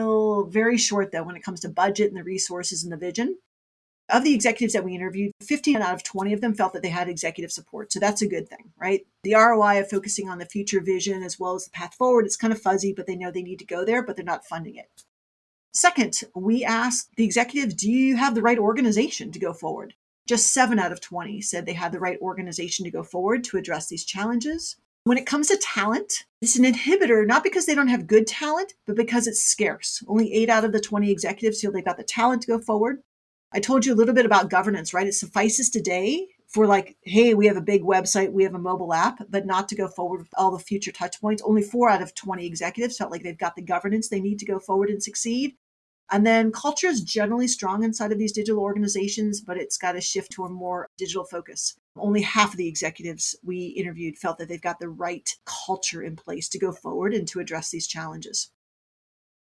very 0.50 0.78
short 0.78 1.14
though 1.14 1.24
when 1.24 1.38
it 1.38 1.44
comes 1.44 1.62
to 1.62 1.70
budget 1.70 2.10
and 2.10 2.18
the 2.18 2.26
resources 2.26 2.84
and 2.84 2.92
the 2.92 2.98
vision. 2.98 3.38
Of 4.10 4.26
the 4.26 4.34
executives 4.34 4.74
that 4.74 4.84
we 4.84 4.96
interviewed, 4.96 5.32
15 5.42 5.78
out 5.78 5.94
of 5.94 6.04
20 6.04 6.34
of 6.34 6.42
them 6.42 6.56
felt 6.56 6.74
that 6.74 6.82
they 6.82 6.90
had 6.90 7.08
executive 7.08 7.54
support. 7.54 7.94
So 7.94 8.02
that's 8.02 8.22
a 8.22 8.28
good 8.28 8.50
thing, 8.50 8.74
right? 8.78 9.08
The 9.24 9.36
ROI 9.36 9.80
of 9.80 9.90
focusing 9.90 10.28
on 10.28 10.40
the 10.40 10.46
future 10.46 10.82
vision 10.82 11.24
as 11.24 11.40
well 11.40 11.56
as 11.56 11.64
the 11.64 11.72
path 11.72 11.96
forward, 11.96 12.26
it's 12.26 12.36
kind 12.36 12.52
of 12.52 12.62
fuzzy, 12.62 12.92
but 12.92 13.08
they 13.08 13.16
know 13.16 13.32
they 13.32 13.44
need 13.44 13.60
to 13.60 13.66
go 13.66 13.86
there, 13.86 14.04
but 14.04 14.18
they're 14.18 14.26
not 14.26 14.46
funding 14.46 14.76
it. 14.76 15.06
Second, 15.72 16.20
we 16.36 16.66
asked 16.66 17.12
the 17.16 17.24
executives, 17.24 17.76
do 17.76 17.90
you 17.90 18.18
have 18.18 18.36
the 18.36 18.42
right 18.42 18.60
organization 18.60 19.32
to 19.32 19.40
go 19.40 19.54
forward? 19.54 19.94
Just 20.28 20.54
seven 20.54 20.80
out 20.80 20.92
of 20.92 21.02
20 21.02 21.42
said 21.42 21.66
they 21.66 21.74
had 21.74 21.92
the 21.92 22.00
right 22.00 22.20
organization 22.22 22.86
to 22.86 22.92
go 22.92 23.04
forward 23.04 23.44
to 23.46 23.58
address 23.58 23.88
these 23.88 24.06
challenges. 24.06 24.78
When 25.06 25.18
it 25.18 25.26
comes 25.26 25.50
to 25.50 25.58
talent, 25.58 26.24
it's 26.42 26.58
an 26.58 26.64
inhibitor, 26.64 27.28
not 27.28 27.44
because 27.44 27.66
they 27.66 27.76
don't 27.76 27.90
have 27.90 28.08
good 28.08 28.26
talent, 28.26 28.74
but 28.88 28.96
because 28.96 29.28
it's 29.28 29.44
scarce. 29.44 30.02
Only 30.08 30.34
eight 30.34 30.50
out 30.50 30.64
of 30.64 30.72
the 30.72 30.80
20 30.80 31.12
executives 31.12 31.60
feel 31.60 31.74
they've 31.74 31.84
got 31.84 31.98
the 31.98 32.04
talent 32.04 32.42
to 32.44 32.48
go 32.48 32.60
forward. 32.60 33.02
I 33.52 33.60
told 33.60 33.86
you 33.86 33.94
a 33.94 33.96
little 33.96 34.16
bit 34.16 34.26
about 34.26 34.50
governance, 34.50 34.94
right? 34.94 35.06
It 35.06 35.14
suffices 35.14 35.70
today 35.70 36.28
for 36.48 36.68
like, 36.68 36.96
hey, 37.02 37.34
we 37.34 37.48
have 37.48 37.58
a 37.58 37.62
big 37.62 37.84
website, 37.84 38.32
we 38.32 38.44
have 38.44 38.56
a 38.56 38.60
mobile 38.60 38.94
app, 38.94 39.20
but 39.30 39.46
not 39.46 39.68
to 39.70 39.76
go 39.76 39.90
forward 39.90 40.20
with 40.20 40.34
all 40.38 40.52
the 40.52 40.64
future 40.64 40.92
touch 40.92 41.20
points. 41.20 41.44
Only 41.46 41.64
four 41.64 41.90
out 41.90 42.02
of 42.02 42.16
20 42.16 42.46
executives 42.46 42.98
felt 42.98 43.12
like 43.12 43.24
they've 43.24 43.38
got 43.38 43.56
the 43.56 43.62
governance 43.62 44.08
they 44.08 44.22
need 44.22 44.40
to 44.40 44.46
go 44.46 44.58
forward 44.58 44.90
and 44.90 45.04
succeed. 45.04 45.56
And 46.12 46.26
then 46.26 46.52
culture 46.52 46.88
is 46.88 47.02
generally 47.02 47.48
strong 47.48 47.84
inside 47.84 48.12
of 48.12 48.20
these 48.20 48.34
digital 48.34 48.62
organizations, 48.62 49.42
but 49.42 49.58
it's 49.58 49.78
got 49.78 49.94
to 49.94 50.02
shift 50.02 50.32
to 50.34 50.44
a 50.44 50.50
more 50.50 50.90
digital 50.98 51.24
focus. 51.24 51.76
Only 51.96 52.22
half 52.22 52.52
of 52.52 52.58
the 52.58 52.68
executives 52.68 53.36
we 53.44 53.68
interviewed 53.68 54.18
felt 54.18 54.38
that 54.38 54.50
they've 54.50 54.62
got 54.62 54.80
the 54.80 54.90
right 54.90 55.28
culture 55.46 56.04
in 56.04 56.16
place 56.16 56.50
to 56.50 56.60
go 56.60 56.72
forward 56.72 57.14
and 57.14 57.28
to 57.30 57.40
address 57.40 57.72
these 57.72 57.88
challenges. 57.88 58.52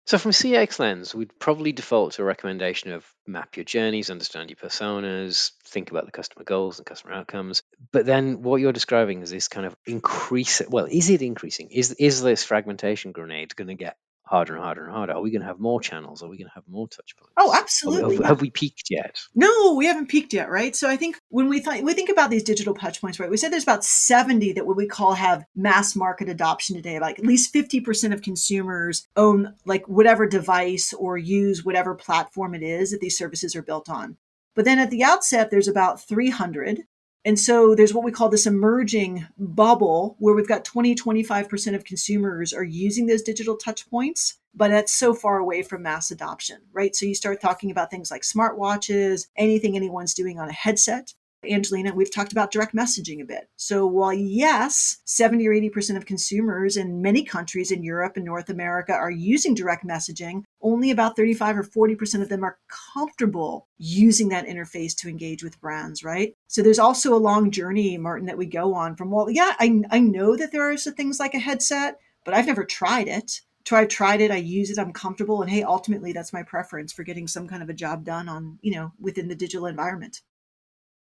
So, 0.09 0.17
from 0.17 0.31
CX 0.31 0.79
lens, 0.79 1.13
we'd 1.13 1.37
probably 1.37 1.71
default 1.71 2.13
to 2.13 2.23
a 2.23 2.25
recommendation 2.25 2.93
of 2.93 3.05
map 3.27 3.55
your 3.55 3.63
journeys, 3.63 4.09
understand 4.09 4.49
your 4.49 4.57
personas, 4.57 5.51
think 5.65 5.91
about 5.91 6.07
the 6.07 6.11
customer 6.11 6.43
goals 6.43 6.79
and 6.79 6.85
customer 6.87 7.13
outcomes. 7.13 7.61
But 7.91 8.07
then, 8.07 8.41
what 8.41 8.59
you're 8.59 8.73
describing 8.73 9.21
is 9.21 9.29
this 9.29 9.49
kind 9.49 9.67
of 9.67 9.75
increase. 9.85 10.63
Well, 10.67 10.87
is 10.89 11.11
it 11.11 11.21
increasing? 11.21 11.69
Is 11.69 11.91
is 11.91 12.23
this 12.23 12.43
fragmentation 12.43 13.11
grenade 13.11 13.55
going 13.55 13.67
to 13.67 13.75
get 13.75 13.97
harder 14.29 14.53
and 14.53 14.63
harder 14.63 14.85
and 14.85 14.93
harder? 14.93 15.13
Are 15.13 15.21
we 15.21 15.31
going 15.31 15.41
to 15.41 15.47
have 15.47 15.59
more 15.59 15.81
channels? 15.81 16.21
Are 16.21 16.29
we 16.29 16.37
going 16.37 16.47
to 16.47 16.53
have 16.53 16.67
more 16.67 16.87
touch 16.87 17.17
points? 17.17 17.33
Oh, 17.37 17.51
absolutely. 17.57 18.17
Have, 18.17 18.25
have 18.25 18.41
we 18.41 18.51
peaked 18.51 18.91
yet? 18.91 19.19
No, 19.33 19.73
we 19.73 19.87
haven't 19.87 20.07
peaked 20.07 20.33
yet, 20.33 20.51
right? 20.51 20.75
So 20.75 20.87
I 20.87 20.97
think 20.97 21.19
when 21.29 21.49
we 21.49 21.59
th- 21.61 21.81
we 21.81 21.93
think 21.95 22.09
about 22.09 22.29
these 22.29 22.43
digital 22.43 22.75
touch 22.75 23.01
points, 23.01 23.19
right? 23.19 23.29
We 23.29 23.37
said 23.37 23.51
there's 23.51 23.63
about 23.63 23.83
70 23.83 24.53
that 24.53 24.67
what 24.67 24.77
we 24.77 24.85
call 24.85 25.13
have 25.13 25.45
mass 25.55 25.95
market 25.95 26.29
adoption 26.29 26.75
today. 26.75 26.99
Like 26.99 27.17
at 27.17 27.25
least 27.25 27.51
50% 27.53 28.13
of 28.13 28.21
consumers 28.21 29.07
own 29.15 29.55
like 29.65 29.87
whatever 29.87 30.27
device 30.27 30.93
or 30.93 31.17
use 31.17 31.65
whatever 31.65 31.95
platform 31.95 32.53
it 32.53 32.61
is 32.61 32.91
that 32.91 33.01
these 33.01 33.17
services 33.17 33.55
are 33.55 33.63
built 33.63 33.89
on. 33.89 34.17
But 34.55 34.65
then 34.65 34.77
at 34.77 34.91
the 34.91 35.03
outset, 35.03 35.49
there's 35.49 35.67
about 35.67 36.01
300 36.03 36.83
and 37.25 37.39
so 37.39 37.75
there's 37.75 37.93
what 37.93 38.05
we 38.05 38.11
call 38.11 38.29
this 38.29 38.45
emerging 38.45 39.27
bubble 39.37 40.15
where 40.19 40.33
we've 40.33 40.47
got 40.47 40.63
20, 40.63 40.95
25% 40.95 41.75
of 41.75 41.83
consumers 41.83 42.53
are 42.53 42.63
using 42.63 43.07
those 43.07 43.21
digital 43.21 43.57
touch 43.57 43.89
points, 43.89 44.37
but 44.55 44.69
that's 44.69 44.93
so 44.93 45.13
far 45.13 45.37
away 45.37 45.61
from 45.61 45.83
mass 45.83 46.11
adoption, 46.11 46.61
right? 46.71 46.95
So 46.95 47.05
you 47.05 47.15
start 47.15 47.41
talking 47.41 47.71
about 47.71 47.91
things 47.91 48.09
like 48.09 48.21
smartwatches, 48.21 49.27
anything 49.35 49.75
anyone's 49.75 50.13
doing 50.13 50.39
on 50.39 50.49
a 50.49 50.53
headset. 50.53 51.13
Angelina, 51.47 51.93
we've 51.93 52.13
talked 52.13 52.33
about 52.33 52.51
direct 52.51 52.75
messaging 52.75 53.21
a 53.21 53.25
bit. 53.25 53.49
So 53.55 53.87
while 53.87 54.13
yes, 54.13 54.97
70 55.05 55.47
or 55.47 55.53
80% 55.53 55.95
of 55.95 56.05
consumers 56.05 56.75
in 56.75 57.01
many 57.01 57.23
countries 57.23 57.71
in 57.71 57.83
Europe 57.83 58.17
and 58.17 58.25
North 58.25 58.49
America 58.49 58.93
are 58.93 59.11
using 59.11 59.53
direct 59.53 59.85
messaging, 59.87 60.43
only 60.61 60.91
about 60.91 61.15
35 61.15 61.57
or 61.57 61.63
40% 61.63 62.21
of 62.21 62.29
them 62.29 62.43
are 62.43 62.57
comfortable 62.93 63.67
using 63.77 64.29
that 64.29 64.47
interface 64.47 64.95
to 64.97 65.09
engage 65.09 65.41
with 65.43 65.61
brands, 65.61 66.03
right? 66.03 66.35
So 66.47 66.61
there's 66.61 66.79
also 66.79 67.13
a 67.13 67.17
long 67.17 67.51
journey, 67.51 67.97
Martin, 67.97 68.27
that 68.27 68.37
we 68.37 68.45
go 68.45 68.73
on 68.73 68.95
from, 68.95 69.09
well, 69.09 69.29
yeah, 69.29 69.53
I, 69.59 69.81
I 69.91 69.99
know 69.99 70.35
that 70.35 70.51
there 70.51 70.69
are 70.69 70.75
things 70.77 71.19
like 71.19 71.33
a 71.33 71.39
headset, 71.39 71.99
but 72.25 72.33
I've 72.33 72.47
never 72.47 72.65
tried 72.65 73.07
it. 73.07 73.41
So 73.65 73.75
I've 73.75 73.87
tried 73.87 74.19
it, 74.19 74.31
I 74.31 74.37
use 74.37 74.71
it, 74.71 74.79
I'm 74.79 74.91
comfortable, 74.91 75.43
and 75.43 75.51
hey, 75.51 75.61
ultimately 75.61 76.11
that's 76.11 76.33
my 76.33 76.41
preference 76.41 76.91
for 76.91 77.03
getting 77.03 77.27
some 77.27 77.47
kind 77.47 77.61
of 77.61 77.69
a 77.69 77.73
job 77.73 78.03
done 78.03 78.27
on, 78.27 78.57
you 78.61 78.71
know, 78.71 78.93
within 78.99 79.27
the 79.27 79.35
digital 79.35 79.67
environment. 79.67 80.21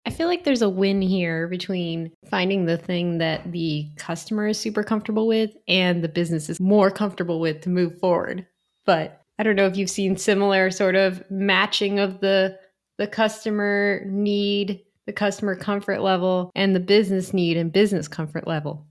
I 0.07 0.11
feel 0.11 0.29
like 0.29 0.45
there's 0.45 0.63
a 0.63 0.69
win 0.69 1.03
here 1.03 1.47
between 1.47 2.13
finding 2.31 2.65
the 2.65 2.79
thing 2.79 3.19
that 3.19 3.53
the 3.53 3.89
customer 3.97 4.49
is 4.49 4.59
super 4.59 4.83
comfortable 4.83 5.27
with 5.27 5.51
and 5.69 6.03
the 6.03 6.09
business 6.09 6.49
is 6.49 6.59
more 6.59 6.91
comfortable 6.91 7.39
with 7.39 7.61
to 7.63 7.69
move 7.69 7.99
forward. 7.99 8.47
But 8.87 9.23
I 9.39 9.43
don't 9.43 9.57
know 9.57 9.67
if 9.67 9.77
you've 9.77 9.91
seen 9.91 10.17
similar 10.17 10.71
sort 10.71 10.97
of 10.97 11.23
matching 11.31 11.99
of 11.99 12.21
the 12.21 12.59
the 12.99 13.07
customer 13.07 14.03
need, 14.07 14.81
the 15.07 15.13
customer 15.13 15.57
comfort 15.57 16.03
level 16.03 16.51
and 16.55 16.77
the 16.77 16.81
business 16.81 17.33
need 17.33 17.57
and 17.57 17.73
business 17.73 18.07
comfort 18.09 18.47
level. 18.47 18.87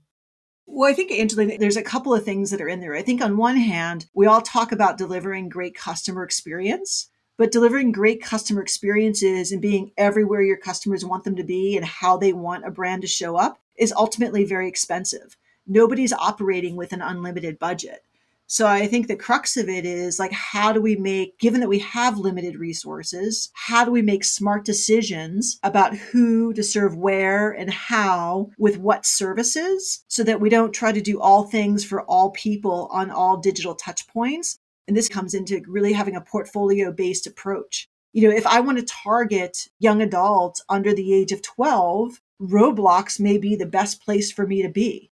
Well, 0.66 0.90
I 0.90 0.94
think, 0.94 1.12
Angela, 1.12 1.58
there's 1.58 1.78
a 1.78 1.84
couple 1.84 2.14
of 2.14 2.24
things 2.24 2.50
that 2.50 2.62
are 2.62 2.68
in 2.68 2.80
there. 2.80 2.96
I 2.96 3.04
think 3.04 3.22
on 3.22 3.38
one 3.38 3.58
hand, 3.58 4.08
we 4.16 4.26
all 4.26 4.42
talk 4.42 4.72
about 4.72 4.98
delivering 4.98 5.50
great 5.50 5.76
customer 5.76 6.24
experience. 6.24 7.10
But 7.40 7.54
delivering 7.54 7.94
great 7.94 8.22
customer 8.22 8.62
experiences 8.62 9.54
and 9.54 9.62
being 9.62 9.94
everywhere 9.98 10.42
your 10.42 10.58
customers 10.58 11.06
want 11.06 11.24
them 11.24 11.38
to 11.38 11.44
be 11.44 11.78
and 11.78 11.86
how 11.86 12.18
they 12.18 12.34
want 12.34 12.68
a 12.68 12.70
brand 12.70 13.02
to 13.04 13.08
show 13.08 13.38
up 13.38 13.62
is 13.78 13.94
ultimately 13.94 14.44
very 14.44 14.68
expensive. 14.68 15.38
Nobody's 15.66 16.12
operating 16.12 16.76
with 16.76 16.92
an 16.92 17.02
unlimited 17.02 17.58
budget. 17.58 18.04
So 18.48 18.68
I 18.68 18.88
think 18.88 19.08
the 19.08 19.16
crux 19.16 19.56
of 19.56 19.70
it 19.70 19.86
is 19.86 20.20
like, 20.20 20.34
how 20.34 20.74
do 20.74 20.82
we 20.82 20.98
make, 20.98 21.40
given 21.40 21.62
that 21.62 21.70
we 21.70 21.80
have 21.80 22.18
limited 22.18 22.58
resources, 22.58 23.52
how 23.54 23.86
do 23.86 23.92
we 23.92 24.02
make 24.02 24.26
smart 24.26 24.66
decisions 24.66 25.60
about 25.64 25.96
who 25.96 26.52
to 26.54 26.62
serve 26.62 26.98
where 26.98 27.52
and 27.52 27.72
how 27.72 28.50
with 28.58 28.80
what 28.80 29.06
services 29.06 30.04
so 30.10 30.26
that 30.26 30.42
we 30.42 30.50
don't 30.50 30.74
try 30.74 30.92
to 30.92 31.00
do 31.00 31.22
all 31.22 31.44
things 31.44 31.86
for 31.86 32.02
all 32.02 32.32
people 32.32 32.90
on 32.92 33.10
all 33.10 33.38
digital 33.38 33.76
touch 33.76 34.08
points, 34.10 34.60
and 34.90 34.98
this 34.98 35.08
comes 35.08 35.36
into 35.36 35.62
really 35.68 35.94
having 35.94 36.16
a 36.16 36.22
portfolio 36.22 36.92
based 36.92 37.28
approach. 37.28 37.88
You 38.12 38.28
know, 38.28 38.36
if 38.36 38.48
I 38.48 38.60
want 38.60 38.80
to 38.80 38.86
target 38.86 39.68
young 39.78 40.02
adults 40.02 40.64
under 40.68 40.96
the 40.96 41.14
age 41.14 41.32
of 41.32 41.44
12, 41.44 42.20
Roblox 42.42 43.20
may 43.20 43.38
be 43.38 43.56
the 43.56 43.68
best 43.68 44.04
place 44.04 44.32
for 44.32 44.48
me 44.48 44.64
to 44.64 44.70
be. 44.70 45.12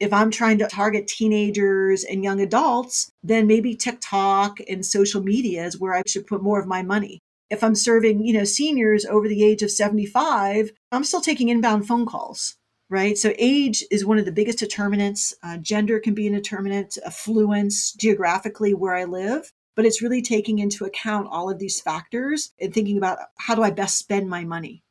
If 0.00 0.12
I'm 0.12 0.32
trying 0.32 0.58
to 0.58 0.66
target 0.66 1.06
teenagers 1.06 2.02
and 2.02 2.24
young 2.24 2.40
adults, 2.40 3.12
then 3.22 3.46
maybe 3.46 3.76
TikTok 3.76 4.58
and 4.68 4.84
social 4.84 5.22
media 5.22 5.66
is 5.66 5.78
where 5.78 5.94
I 5.94 6.02
should 6.04 6.26
put 6.26 6.42
more 6.42 6.58
of 6.58 6.66
my 6.66 6.82
money. 6.82 7.20
If 7.48 7.62
I'm 7.62 7.76
serving, 7.76 8.26
you 8.26 8.32
know, 8.32 8.42
seniors 8.42 9.04
over 9.04 9.28
the 9.28 9.44
age 9.44 9.62
of 9.62 9.70
75, 9.70 10.72
I'm 10.90 11.04
still 11.04 11.20
taking 11.20 11.48
inbound 11.48 11.86
phone 11.86 12.06
calls 12.06 12.56
right? 12.92 13.16
So 13.16 13.32
age 13.38 13.82
is 13.90 14.04
one 14.04 14.18
of 14.18 14.26
the 14.26 14.32
biggest 14.32 14.58
determinants. 14.58 15.34
Uh, 15.42 15.56
gender 15.56 15.98
can 15.98 16.14
be 16.14 16.28
a 16.28 16.30
determinant, 16.30 16.98
affluence, 17.04 17.92
geographically 17.94 18.74
where 18.74 18.94
I 18.94 19.04
live. 19.04 19.50
But 19.74 19.86
it's 19.86 20.02
really 20.02 20.20
taking 20.20 20.58
into 20.58 20.84
account 20.84 21.28
all 21.30 21.50
of 21.50 21.58
these 21.58 21.80
factors 21.80 22.52
and 22.60 22.74
thinking 22.74 22.98
about 22.98 23.18
how 23.38 23.54
do 23.54 23.62
I 23.62 23.70
best 23.70 23.96
spend 23.96 24.28
my 24.28 24.44
money. 24.44 24.84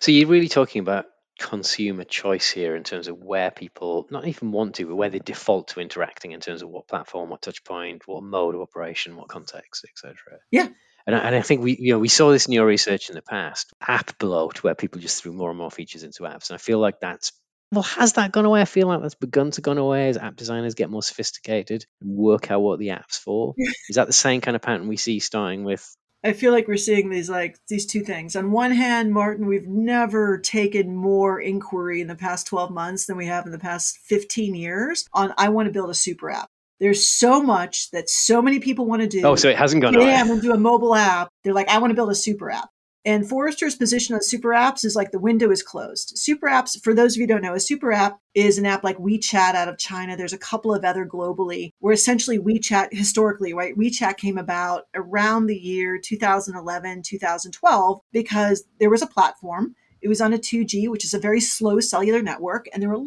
So 0.00 0.10
you're 0.10 0.28
really 0.28 0.48
talking 0.48 0.80
about 0.80 1.06
consumer 1.38 2.02
choice 2.02 2.50
here 2.50 2.74
in 2.74 2.82
terms 2.82 3.06
of 3.06 3.18
where 3.18 3.52
people 3.52 4.08
not 4.10 4.26
even 4.26 4.50
want 4.50 4.74
to, 4.74 4.86
but 4.86 4.96
where 4.96 5.10
they 5.10 5.20
default 5.20 5.68
to 5.68 5.80
interacting 5.80 6.32
in 6.32 6.40
terms 6.40 6.62
of 6.62 6.68
what 6.68 6.88
platform, 6.88 7.30
what 7.30 7.42
touch 7.42 7.62
point, 7.62 8.02
what 8.06 8.24
mode 8.24 8.56
of 8.56 8.60
operation, 8.60 9.14
what 9.14 9.28
context, 9.28 9.84
etc. 9.84 10.16
Yeah, 10.50 10.68
and 11.08 11.16
I, 11.16 11.20
and 11.20 11.34
I 11.34 11.40
think 11.40 11.62
we, 11.62 11.74
you 11.80 11.94
know, 11.94 11.98
we 11.98 12.08
saw 12.08 12.30
this 12.30 12.44
in 12.44 12.52
your 12.52 12.66
research 12.66 13.08
in 13.08 13.14
the 13.14 13.22
past, 13.22 13.72
app 13.80 14.18
bloat, 14.18 14.62
where 14.62 14.74
people 14.74 15.00
just 15.00 15.22
threw 15.22 15.32
more 15.32 15.48
and 15.48 15.58
more 15.58 15.70
features 15.70 16.02
into 16.02 16.24
apps. 16.24 16.50
And 16.50 16.54
I 16.54 16.58
feel 16.58 16.78
like 16.78 17.00
that's 17.00 17.32
well, 17.72 17.82
has 17.82 18.14
that 18.14 18.30
gone 18.30 18.44
away? 18.44 18.60
I 18.60 18.66
feel 18.66 18.88
like 18.88 19.00
that's 19.00 19.14
begun 19.14 19.50
to 19.52 19.62
go 19.62 19.72
away 19.72 20.10
as 20.10 20.18
app 20.18 20.36
designers 20.36 20.74
get 20.74 20.90
more 20.90 21.02
sophisticated 21.02 21.86
and 22.02 22.14
work 22.14 22.50
out 22.50 22.60
what 22.60 22.78
the 22.78 22.90
app's 22.90 23.16
for. 23.16 23.54
Is 23.88 23.96
that 23.96 24.06
the 24.06 24.12
same 24.12 24.42
kind 24.42 24.54
of 24.54 24.60
pattern 24.60 24.86
we 24.86 24.98
see 24.98 25.18
starting 25.18 25.64
with 25.64 25.96
I 26.22 26.34
feel 26.34 26.52
like 26.52 26.68
we're 26.68 26.76
seeing 26.76 27.08
these 27.08 27.30
like 27.30 27.58
these 27.68 27.86
two 27.86 28.02
things. 28.02 28.36
On 28.36 28.52
one 28.52 28.72
hand, 28.72 29.14
Martin, 29.14 29.46
we've 29.46 29.66
never 29.66 30.36
taken 30.36 30.94
more 30.94 31.40
inquiry 31.40 32.02
in 32.02 32.08
the 32.08 32.16
past 32.16 32.46
12 32.48 32.70
months 32.70 33.06
than 33.06 33.16
we 33.16 33.26
have 33.26 33.46
in 33.46 33.52
the 33.52 33.58
past 33.58 33.96
15 34.04 34.54
years 34.54 35.06
on 35.14 35.32
I 35.38 35.48
want 35.48 35.68
to 35.68 35.72
build 35.72 35.88
a 35.88 35.94
super 35.94 36.30
app. 36.30 36.50
There's 36.80 37.06
so 37.06 37.42
much 37.42 37.90
that 37.90 38.08
so 38.08 38.40
many 38.40 38.60
people 38.60 38.86
want 38.86 39.02
to 39.02 39.08
do. 39.08 39.22
Oh, 39.24 39.34
so 39.34 39.48
it 39.48 39.56
hasn't 39.56 39.82
gone 39.82 39.94
yeah, 39.94 40.00
away. 40.00 40.14
I'm 40.14 40.28
gonna 40.28 40.40
do 40.40 40.52
a 40.52 40.58
mobile 40.58 40.94
app. 40.94 41.28
They're 41.42 41.54
like, 41.54 41.68
I 41.68 41.78
want 41.78 41.90
to 41.90 41.94
build 41.94 42.10
a 42.10 42.14
super 42.14 42.50
app. 42.50 42.70
And 43.04 43.26
Forrester's 43.26 43.76
position 43.76 44.14
on 44.14 44.22
super 44.22 44.50
apps 44.50 44.84
is 44.84 44.94
like 44.94 45.12
the 45.12 45.18
window 45.18 45.50
is 45.50 45.62
closed. 45.62 46.12
Super 46.18 46.46
apps, 46.46 46.78
for 46.82 46.92
those 46.92 47.14
of 47.14 47.16
you 47.16 47.22
who 47.22 47.28
don't 47.28 47.42
know, 47.42 47.54
a 47.54 47.60
super 47.60 47.90
app 47.90 48.18
is 48.34 48.58
an 48.58 48.66
app 48.66 48.84
like 48.84 48.98
WeChat 48.98 49.54
out 49.54 49.68
of 49.68 49.78
China. 49.78 50.16
There's 50.16 50.34
a 50.34 50.38
couple 50.38 50.74
of 50.74 50.84
other 50.84 51.06
globally 51.06 51.72
where 51.78 51.94
essentially 51.94 52.38
WeChat 52.38 52.88
historically, 52.92 53.54
right? 53.54 53.76
WeChat 53.78 54.18
came 54.18 54.36
about 54.36 54.88
around 54.94 55.46
the 55.46 55.56
year 55.56 55.98
2011, 55.98 57.02
2012 57.02 58.00
because 58.12 58.64
there 58.78 58.90
was 58.90 59.00
a 59.00 59.06
platform. 59.06 59.74
It 60.00 60.08
was 60.08 60.20
on 60.20 60.32
a 60.32 60.38
2G, 60.38 60.88
which 60.88 61.04
is 61.04 61.14
a 61.14 61.18
very 61.18 61.40
slow 61.40 61.80
cellular 61.80 62.22
network. 62.22 62.68
And 62.72 62.82
there 62.82 62.90
were 62.90 63.04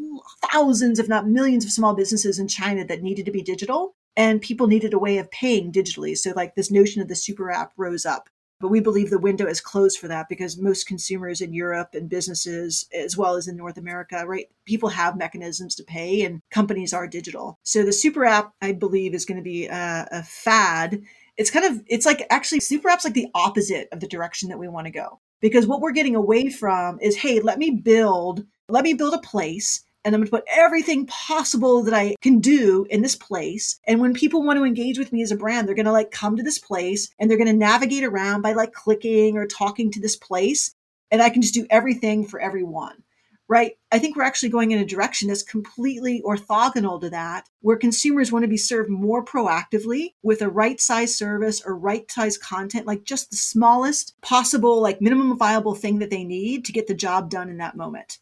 thousands, 0.51 1.00
if 1.00 1.07
not 1.07 1.27
millions, 1.27 1.65
of 1.65 1.71
small 1.71 1.93
businesses 1.93 2.39
in 2.39 2.48
China 2.48 2.86
that 2.86 3.01
needed 3.01 3.25
to 3.25 3.31
be 3.31 3.41
digital. 3.41 3.95
And 4.17 4.41
people 4.41 4.67
needed 4.67 4.93
a 4.93 5.00
way 5.00 5.17
of 5.17 5.31
paying 5.31 5.71
digitally. 5.71 6.17
So, 6.17 6.33
like, 6.36 6.55
this 6.55 6.69
notion 6.69 7.01
of 7.01 7.07
the 7.07 7.15
super 7.15 7.50
app 7.50 7.71
rose 7.77 8.05
up. 8.05 8.29
But 8.62 8.69
we 8.69 8.79
believe 8.79 9.10
the 9.10 9.17
window 9.17 9.48
is 9.48 9.60
closed 9.60 9.98
for 9.98 10.07
that 10.07 10.29
because 10.29 10.57
most 10.57 10.86
consumers 10.86 11.41
in 11.41 11.51
Europe 11.51 11.89
and 11.93 12.07
businesses, 12.07 12.88
as 12.93 13.17
well 13.17 13.36
as 13.36 13.48
in 13.48 13.57
North 13.57 13.77
America, 13.77 14.24
right, 14.25 14.45
people 14.65 14.89
have 14.89 15.17
mechanisms 15.17 15.74
to 15.75 15.83
pay 15.83 16.24
and 16.24 16.41
companies 16.51 16.93
are 16.93 17.07
digital. 17.07 17.57
So 17.63 17.83
the 17.83 17.91
super 17.91 18.24
app, 18.24 18.53
I 18.62 18.74
believe, 18.74 19.15
is 19.15 19.25
going 19.25 19.38
to 19.38 19.43
be 19.43 19.65
a, 19.65 20.07
a 20.12 20.21
fad. 20.21 21.01
It's 21.38 21.50
kind 21.50 21.65
of, 21.65 21.81
it's 21.88 22.05
like 22.05 22.27
actually 22.29 22.60
super 22.60 22.89
apps 22.89 23.03
like 23.03 23.13
the 23.13 23.31
opposite 23.33 23.89
of 23.91 24.00
the 24.00 24.07
direction 24.07 24.50
that 24.50 24.60
we 24.60 24.67
want 24.67 24.86
to 24.86 24.91
go. 24.91 25.19
Because 25.41 25.67
what 25.67 25.81
we're 25.81 25.91
getting 25.91 26.15
away 26.15 26.50
from 26.50 27.00
is, 27.01 27.17
hey, 27.17 27.39
let 27.39 27.60
me 27.60 27.71
build, 27.71 28.45
let 28.69 28.83
me 28.83 28.93
build 28.93 29.13
a 29.13 29.19
place 29.19 29.83
and 30.03 30.15
I'm 30.15 30.21
going 30.21 30.27
to 30.27 30.31
put 30.31 30.45
everything 30.51 31.05
possible 31.07 31.83
that 31.83 31.93
I 31.93 32.15
can 32.21 32.39
do 32.39 32.88
in 32.89 33.01
this 33.01 33.15
place. 33.15 33.79
And 33.86 34.00
when 34.00 34.13
people 34.13 34.43
want 34.43 34.57
to 34.57 34.65
engage 34.65 34.98
with 34.98 35.13
me 35.13 35.21
as 35.21 35.31
a 35.31 35.36
brand, 35.36 35.67
they're 35.67 35.75
going 35.75 35.86
to 35.86 35.91
like 35.91 36.12
come 36.12 36.36
to 36.38 36.43
this 36.43 36.57
place 36.57 37.10
and 37.19 37.29
they're 37.29 37.38
going 37.38 37.51
to 37.51 37.53
navigate 37.53 38.03
around 38.03 38.41
by 38.41 38.53
like 38.53 38.74
clicking 38.74 39.38
or 39.38 39.45
talking 39.45 39.91
to 39.91 40.01
this 40.01 40.15
place. 40.15 40.74
And 41.12 41.21
I 41.21 41.29
can 41.29 41.41
just 41.41 41.53
do 41.53 41.67
everything 41.69 42.25
for 42.25 42.39
everyone. 42.39 43.03
Right. 43.51 43.74
I 43.91 44.00
think 44.00 44.15
we're 44.15 44.24
actually 44.24 44.48
going 44.48 44.72
in 44.72 44.79
a 44.79 44.86
direction 44.86 45.27
that's 45.27 45.43
completely 45.43 46.22
orthogonal 46.22 47.01
to 47.01 47.10
that, 47.10 47.50
where 47.60 47.75
consumers 47.75 48.31
want 48.31 48.43
to 48.43 48.48
be 48.48 48.55
served 48.55 48.89
more 48.89 49.25
proactively 49.25 50.13
with 50.24 50.41
a 50.41 50.48
right 50.48 50.79
size 50.79 51.13
service 51.13 51.62
or 51.65 51.75
right 51.75 52.10
size 52.10 52.38
content, 52.38 52.88
like 52.88 53.03
just 53.03 53.29
the 53.29 53.36
smallest 53.36 54.15
possible, 54.22 54.81
like 54.81 55.01
minimum 55.01 55.38
viable 55.38 55.75
thing 55.75 56.00
that 56.00 56.10
they 56.10 56.24
need 56.24 56.63
to 56.63 56.72
get 56.72 56.88
the 56.88 56.93
job 56.93 57.29
done 57.29 57.50
in 57.50 57.58
that 57.58 57.75
moment. 57.75 58.20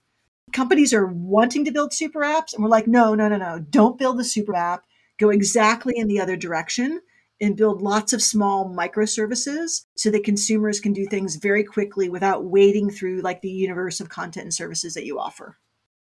Companies 0.51 0.95
are 0.95 1.05
wanting 1.05 1.63
to 1.63 1.71
build 1.71 1.93
super 1.93 2.21
apps 2.21 2.55
and 2.55 2.63
we're 2.63 2.69
like 2.71 2.87
no 2.87 3.13
no 3.13 3.27
no 3.27 3.37
no. 3.37 3.59
Don't 3.69 3.99
build 3.99 4.17
the 4.17 4.23
super 4.23 4.55
app. 4.55 4.83
Go 5.19 5.29
exactly 5.29 5.93
in 5.95 6.07
the 6.07 6.19
other 6.19 6.37
direction 6.37 7.01
and 7.41 7.57
build 7.57 7.81
lots 7.81 8.13
of 8.13 8.21
small 8.21 8.73
microservices 8.73 9.85
so 9.95 10.11
that 10.11 10.23
consumers 10.23 10.79
can 10.79 10.93
do 10.93 11.05
things 11.05 11.35
very 11.35 11.63
quickly 11.63 12.09
without 12.09 12.45
wading 12.45 12.89
through 12.89 13.21
like 13.21 13.41
the 13.41 13.49
universe 13.49 13.99
of 13.99 14.09
content 14.09 14.43
and 14.45 14.53
services 14.53 14.93
that 14.93 15.05
you 15.05 15.19
offer 15.19 15.57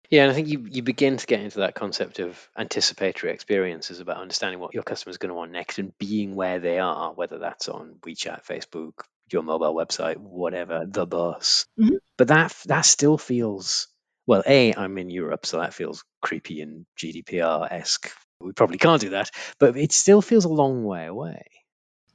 Yeah, 0.10 0.24
and 0.24 0.32
I 0.32 0.36
think 0.36 0.48
you, 0.48 0.66
you 0.70 0.84
begin 0.84 1.18
to 1.18 1.26
get 1.26 1.42
into 1.42 1.60
that 1.60 1.76
concept 1.76 2.20
of 2.20 2.38
anticipatory 2.58 3.34
experiences 3.34 4.00
about 4.00 4.18
understanding 4.18 4.60
what 4.60 4.74
your 4.74 4.84
customer 4.84 5.12
is 5.12 5.18
going 5.18 5.30
to 5.30 5.36
want 5.36 5.52
next 5.52 5.80
and 5.80 5.98
being 5.98 6.36
where 6.36 6.60
they 6.60 6.80
are, 6.80 7.14
whether 7.14 7.40
that's 7.40 7.70
on 7.70 7.96
WeChat, 8.02 8.46
Facebook, 8.46 8.94
your 9.32 9.44
mobile 9.44 9.74
website, 9.74 10.18
whatever, 10.18 10.86
the 10.88 11.06
bus. 11.06 11.66
Mhm. 11.80 11.98
But 12.18 12.28
that 12.28 12.56
that 12.66 12.82
still 12.82 13.18
feels 13.18 13.88
well, 14.26 14.44
A, 14.46 14.74
I'm 14.74 14.98
in 14.98 15.10
Europe, 15.10 15.46
so 15.46 15.60
that 15.60 15.74
feels 15.74 16.04
creepy 16.22 16.62
and 16.62 16.86
GDPR 16.98 17.68
esque. 17.72 18.10
We 18.44 18.52
probably 18.54 18.78
can't 18.78 19.02
do 19.02 19.10
that, 19.12 19.32
but 19.60 19.78
it 19.78 19.92
still 19.92 20.22
feels 20.22 20.46
a 20.46 20.50
long 20.50 20.84
way 20.84 21.06
away. 21.06 21.44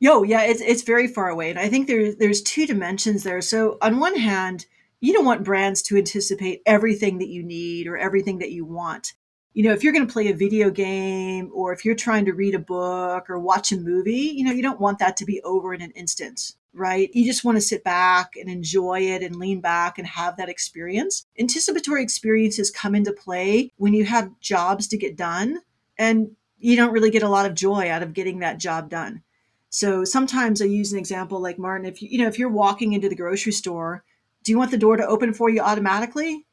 Yo, 0.00 0.23
yeah, 0.23 0.42
it's 0.42 0.61
it's 0.61 0.82
very 0.82 1.08
far 1.08 1.28
away, 1.28 1.50
and 1.50 1.58
I 1.58 1.68
think 1.68 1.87
there's 1.87 2.16
there's 2.16 2.42
two 2.42 2.66
dimensions 2.66 3.25
there. 3.25 3.40
So 3.40 3.78
on 3.82 3.99
one 3.99 4.16
hand, 4.16 4.66
you 5.00 5.12
don't 5.12 5.25
want 5.25 5.44
brands 5.44 5.82
to 5.82 5.97
anticipate 5.97 6.62
everything 6.66 7.18
that 7.18 7.28
you 7.28 7.42
need 7.42 7.87
or 7.87 7.97
everything 7.97 8.38
that 8.38 8.52
you 8.52 8.64
want. 8.64 9.14
You 9.54 9.64
know, 9.64 9.73
if 9.73 9.82
you're 9.82 9.92
going 9.92 10.06
to 10.06 10.12
play 10.12 10.28
a 10.28 10.37
video 10.37 10.70
game 10.70 11.50
or 11.52 11.73
if 11.73 11.85
you're 11.85 11.97
trying 11.97 12.26
to 12.26 12.32
read 12.32 12.54
a 12.54 12.61
book 12.61 13.28
or 13.28 13.40
watch 13.40 13.73
a 13.73 13.76
movie, 13.76 14.32
you 14.36 14.45
know, 14.45 14.52
you 14.52 14.62
don't 14.62 14.80
want 14.80 15.00
that 15.00 15.17
to 15.17 15.25
be 15.25 15.41
over 15.43 15.75
in 15.75 15.82
an 15.82 15.91
instant, 15.93 16.52
right? 16.73 17.10
You 17.12 17.25
just 17.25 17.45
want 17.45 17.56
to 17.56 17.62
sit 17.62 17.82
back 17.82 18.34
and 18.36 18.49
enjoy 18.49 19.00
it 19.00 19.23
and 19.23 19.34
lean 19.34 19.60
back 19.60 19.99
and 19.99 20.06
have 20.06 20.36
that 20.36 20.49
experience. 20.49 21.26
Anticipatory 21.38 22.04
experiences 22.04 22.71
come 22.71 22.95
into 22.95 23.12
play 23.12 23.73
when 23.78 23.95
you 23.95 24.04
have 24.04 24.38
jobs 24.41 24.86
to 24.88 24.97
get 24.97 25.17
done 25.17 25.60
and 25.99 26.30
you 26.58 26.76
don't 26.76 26.93
really 26.93 27.11
get 27.11 27.23
a 27.23 27.28
lot 27.28 27.47
of 27.47 27.54
joy 27.54 27.91
out 27.91 28.02
of 28.02 28.15
getting 28.15 28.39
that 28.41 28.58
job 28.58 28.89
done. 28.89 29.23
So 29.71 30.04
sometimes 30.04 30.63
I 30.63 30.67
use 30.67 30.93
an 30.93 30.99
example 30.99 31.41
like 31.41 31.58
Martin, 31.58 31.87
if 31.87 32.00
you, 32.00 32.08
you 32.11 32.19
know, 32.19 32.26
if 32.26 32.39
you're 32.39 32.49
walking 32.49 32.95
into 32.95 33.08
the 33.08 33.17
grocery 33.17 33.52
store, 33.52 34.04
do 34.43 34.52
you 34.52 34.58
want 34.58 34.71
the 34.71 34.78
door 34.78 34.97
to 34.97 35.06
open 35.06 35.34
for 35.34 35.50
you 35.50 35.61
automatically? 35.61 36.47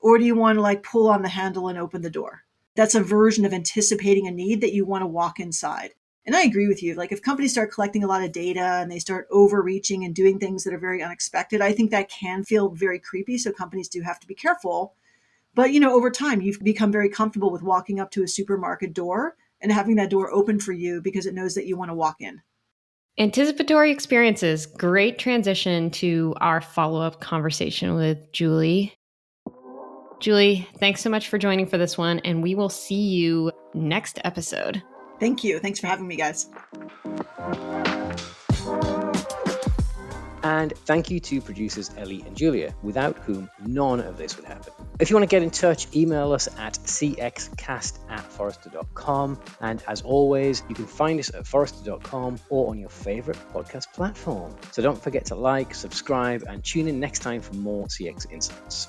Or 0.00 0.18
do 0.18 0.24
you 0.24 0.34
want 0.34 0.56
to 0.56 0.62
like 0.62 0.82
pull 0.82 1.08
on 1.08 1.22
the 1.22 1.28
handle 1.28 1.68
and 1.68 1.78
open 1.78 2.02
the 2.02 2.10
door? 2.10 2.42
That's 2.74 2.94
a 2.94 3.02
version 3.02 3.44
of 3.44 3.52
anticipating 3.52 4.26
a 4.26 4.30
need 4.30 4.62
that 4.62 4.72
you 4.72 4.84
want 4.84 5.02
to 5.02 5.06
walk 5.06 5.38
inside. 5.38 5.90
And 6.24 6.34
I 6.36 6.42
agree 6.42 6.68
with 6.68 6.82
you. 6.82 6.94
Like 6.94 7.12
if 7.12 7.20
companies 7.20 7.52
start 7.52 7.72
collecting 7.72 8.04
a 8.04 8.06
lot 8.06 8.22
of 8.22 8.32
data 8.32 8.60
and 8.60 8.90
they 8.90 9.00
start 9.00 9.26
overreaching 9.30 10.04
and 10.04 10.14
doing 10.14 10.38
things 10.38 10.64
that 10.64 10.72
are 10.72 10.78
very 10.78 11.02
unexpected, 11.02 11.60
I 11.60 11.72
think 11.72 11.90
that 11.90 12.08
can 12.08 12.44
feel 12.44 12.70
very 12.70 12.98
creepy. 12.98 13.38
So 13.38 13.52
companies 13.52 13.88
do 13.88 14.02
have 14.02 14.20
to 14.20 14.26
be 14.26 14.34
careful. 14.34 14.94
But 15.54 15.72
you 15.72 15.80
know, 15.80 15.94
over 15.94 16.10
time, 16.10 16.40
you've 16.40 16.60
become 16.60 16.92
very 16.92 17.08
comfortable 17.08 17.50
with 17.50 17.62
walking 17.62 18.00
up 18.00 18.10
to 18.12 18.22
a 18.22 18.28
supermarket 18.28 18.92
door 18.92 19.36
and 19.60 19.70
having 19.70 19.96
that 19.96 20.10
door 20.10 20.32
open 20.32 20.58
for 20.58 20.72
you 20.72 21.00
because 21.00 21.26
it 21.26 21.34
knows 21.34 21.54
that 21.54 21.66
you 21.66 21.76
want 21.76 21.90
to 21.90 21.94
walk 21.94 22.16
in. 22.20 22.40
Anticipatory 23.18 23.90
experiences, 23.90 24.64
great 24.64 25.18
transition 25.18 25.90
to 25.90 26.34
our 26.40 26.62
follow 26.62 27.00
up 27.02 27.20
conversation 27.20 27.94
with 27.94 28.32
Julie. 28.32 28.94
Julie, 30.18 30.68
thanks 30.78 31.02
so 31.02 31.10
much 31.10 31.28
for 31.28 31.36
joining 31.36 31.66
for 31.66 31.76
this 31.76 31.98
one, 31.98 32.20
and 32.20 32.42
we 32.42 32.54
will 32.54 32.70
see 32.70 32.94
you 33.02 33.52
next 33.74 34.18
episode. 34.24 34.82
Thank 35.20 35.44
you. 35.44 35.58
Thanks 35.58 35.78
for 35.78 35.88
having 35.88 36.08
me, 36.08 36.16
guys. 36.16 36.48
And 40.42 40.72
thank 40.72 41.10
you 41.10 41.20
to 41.20 41.40
producers 41.40 41.90
Ellie 41.96 42.22
and 42.26 42.36
Julia, 42.36 42.74
without 42.82 43.18
whom 43.18 43.50
none 43.64 44.00
of 44.00 44.16
this 44.16 44.36
would 44.36 44.46
happen. 44.46 44.72
If 44.98 45.10
you 45.10 45.16
want 45.16 45.28
to 45.28 45.34
get 45.34 45.42
in 45.42 45.50
touch, 45.50 45.86
email 45.94 46.32
us 46.32 46.48
at 46.58 46.74
cxcast 46.74 47.98
at 48.10 48.24
forrester.com. 48.24 49.40
And 49.60 49.82
as 49.88 50.02
always, 50.02 50.62
you 50.68 50.74
can 50.74 50.86
find 50.86 51.18
us 51.20 51.32
at 51.34 51.46
forrester.com 51.46 52.38
or 52.48 52.70
on 52.70 52.78
your 52.78 52.90
favorite 52.90 53.38
podcast 53.52 53.92
platform. 53.92 54.54
So 54.72 54.82
don't 54.82 55.00
forget 55.00 55.26
to 55.26 55.34
like, 55.34 55.74
subscribe, 55.74 56.44
and 56.48 56.64
tune 56.64 56.88
in 56.88 57.00
next 57.00 57.20
time 57.20 57.40
for 57.40 57.54
more 57.54 57.86
CX 57.86 58.30
insights. 58.32 58.88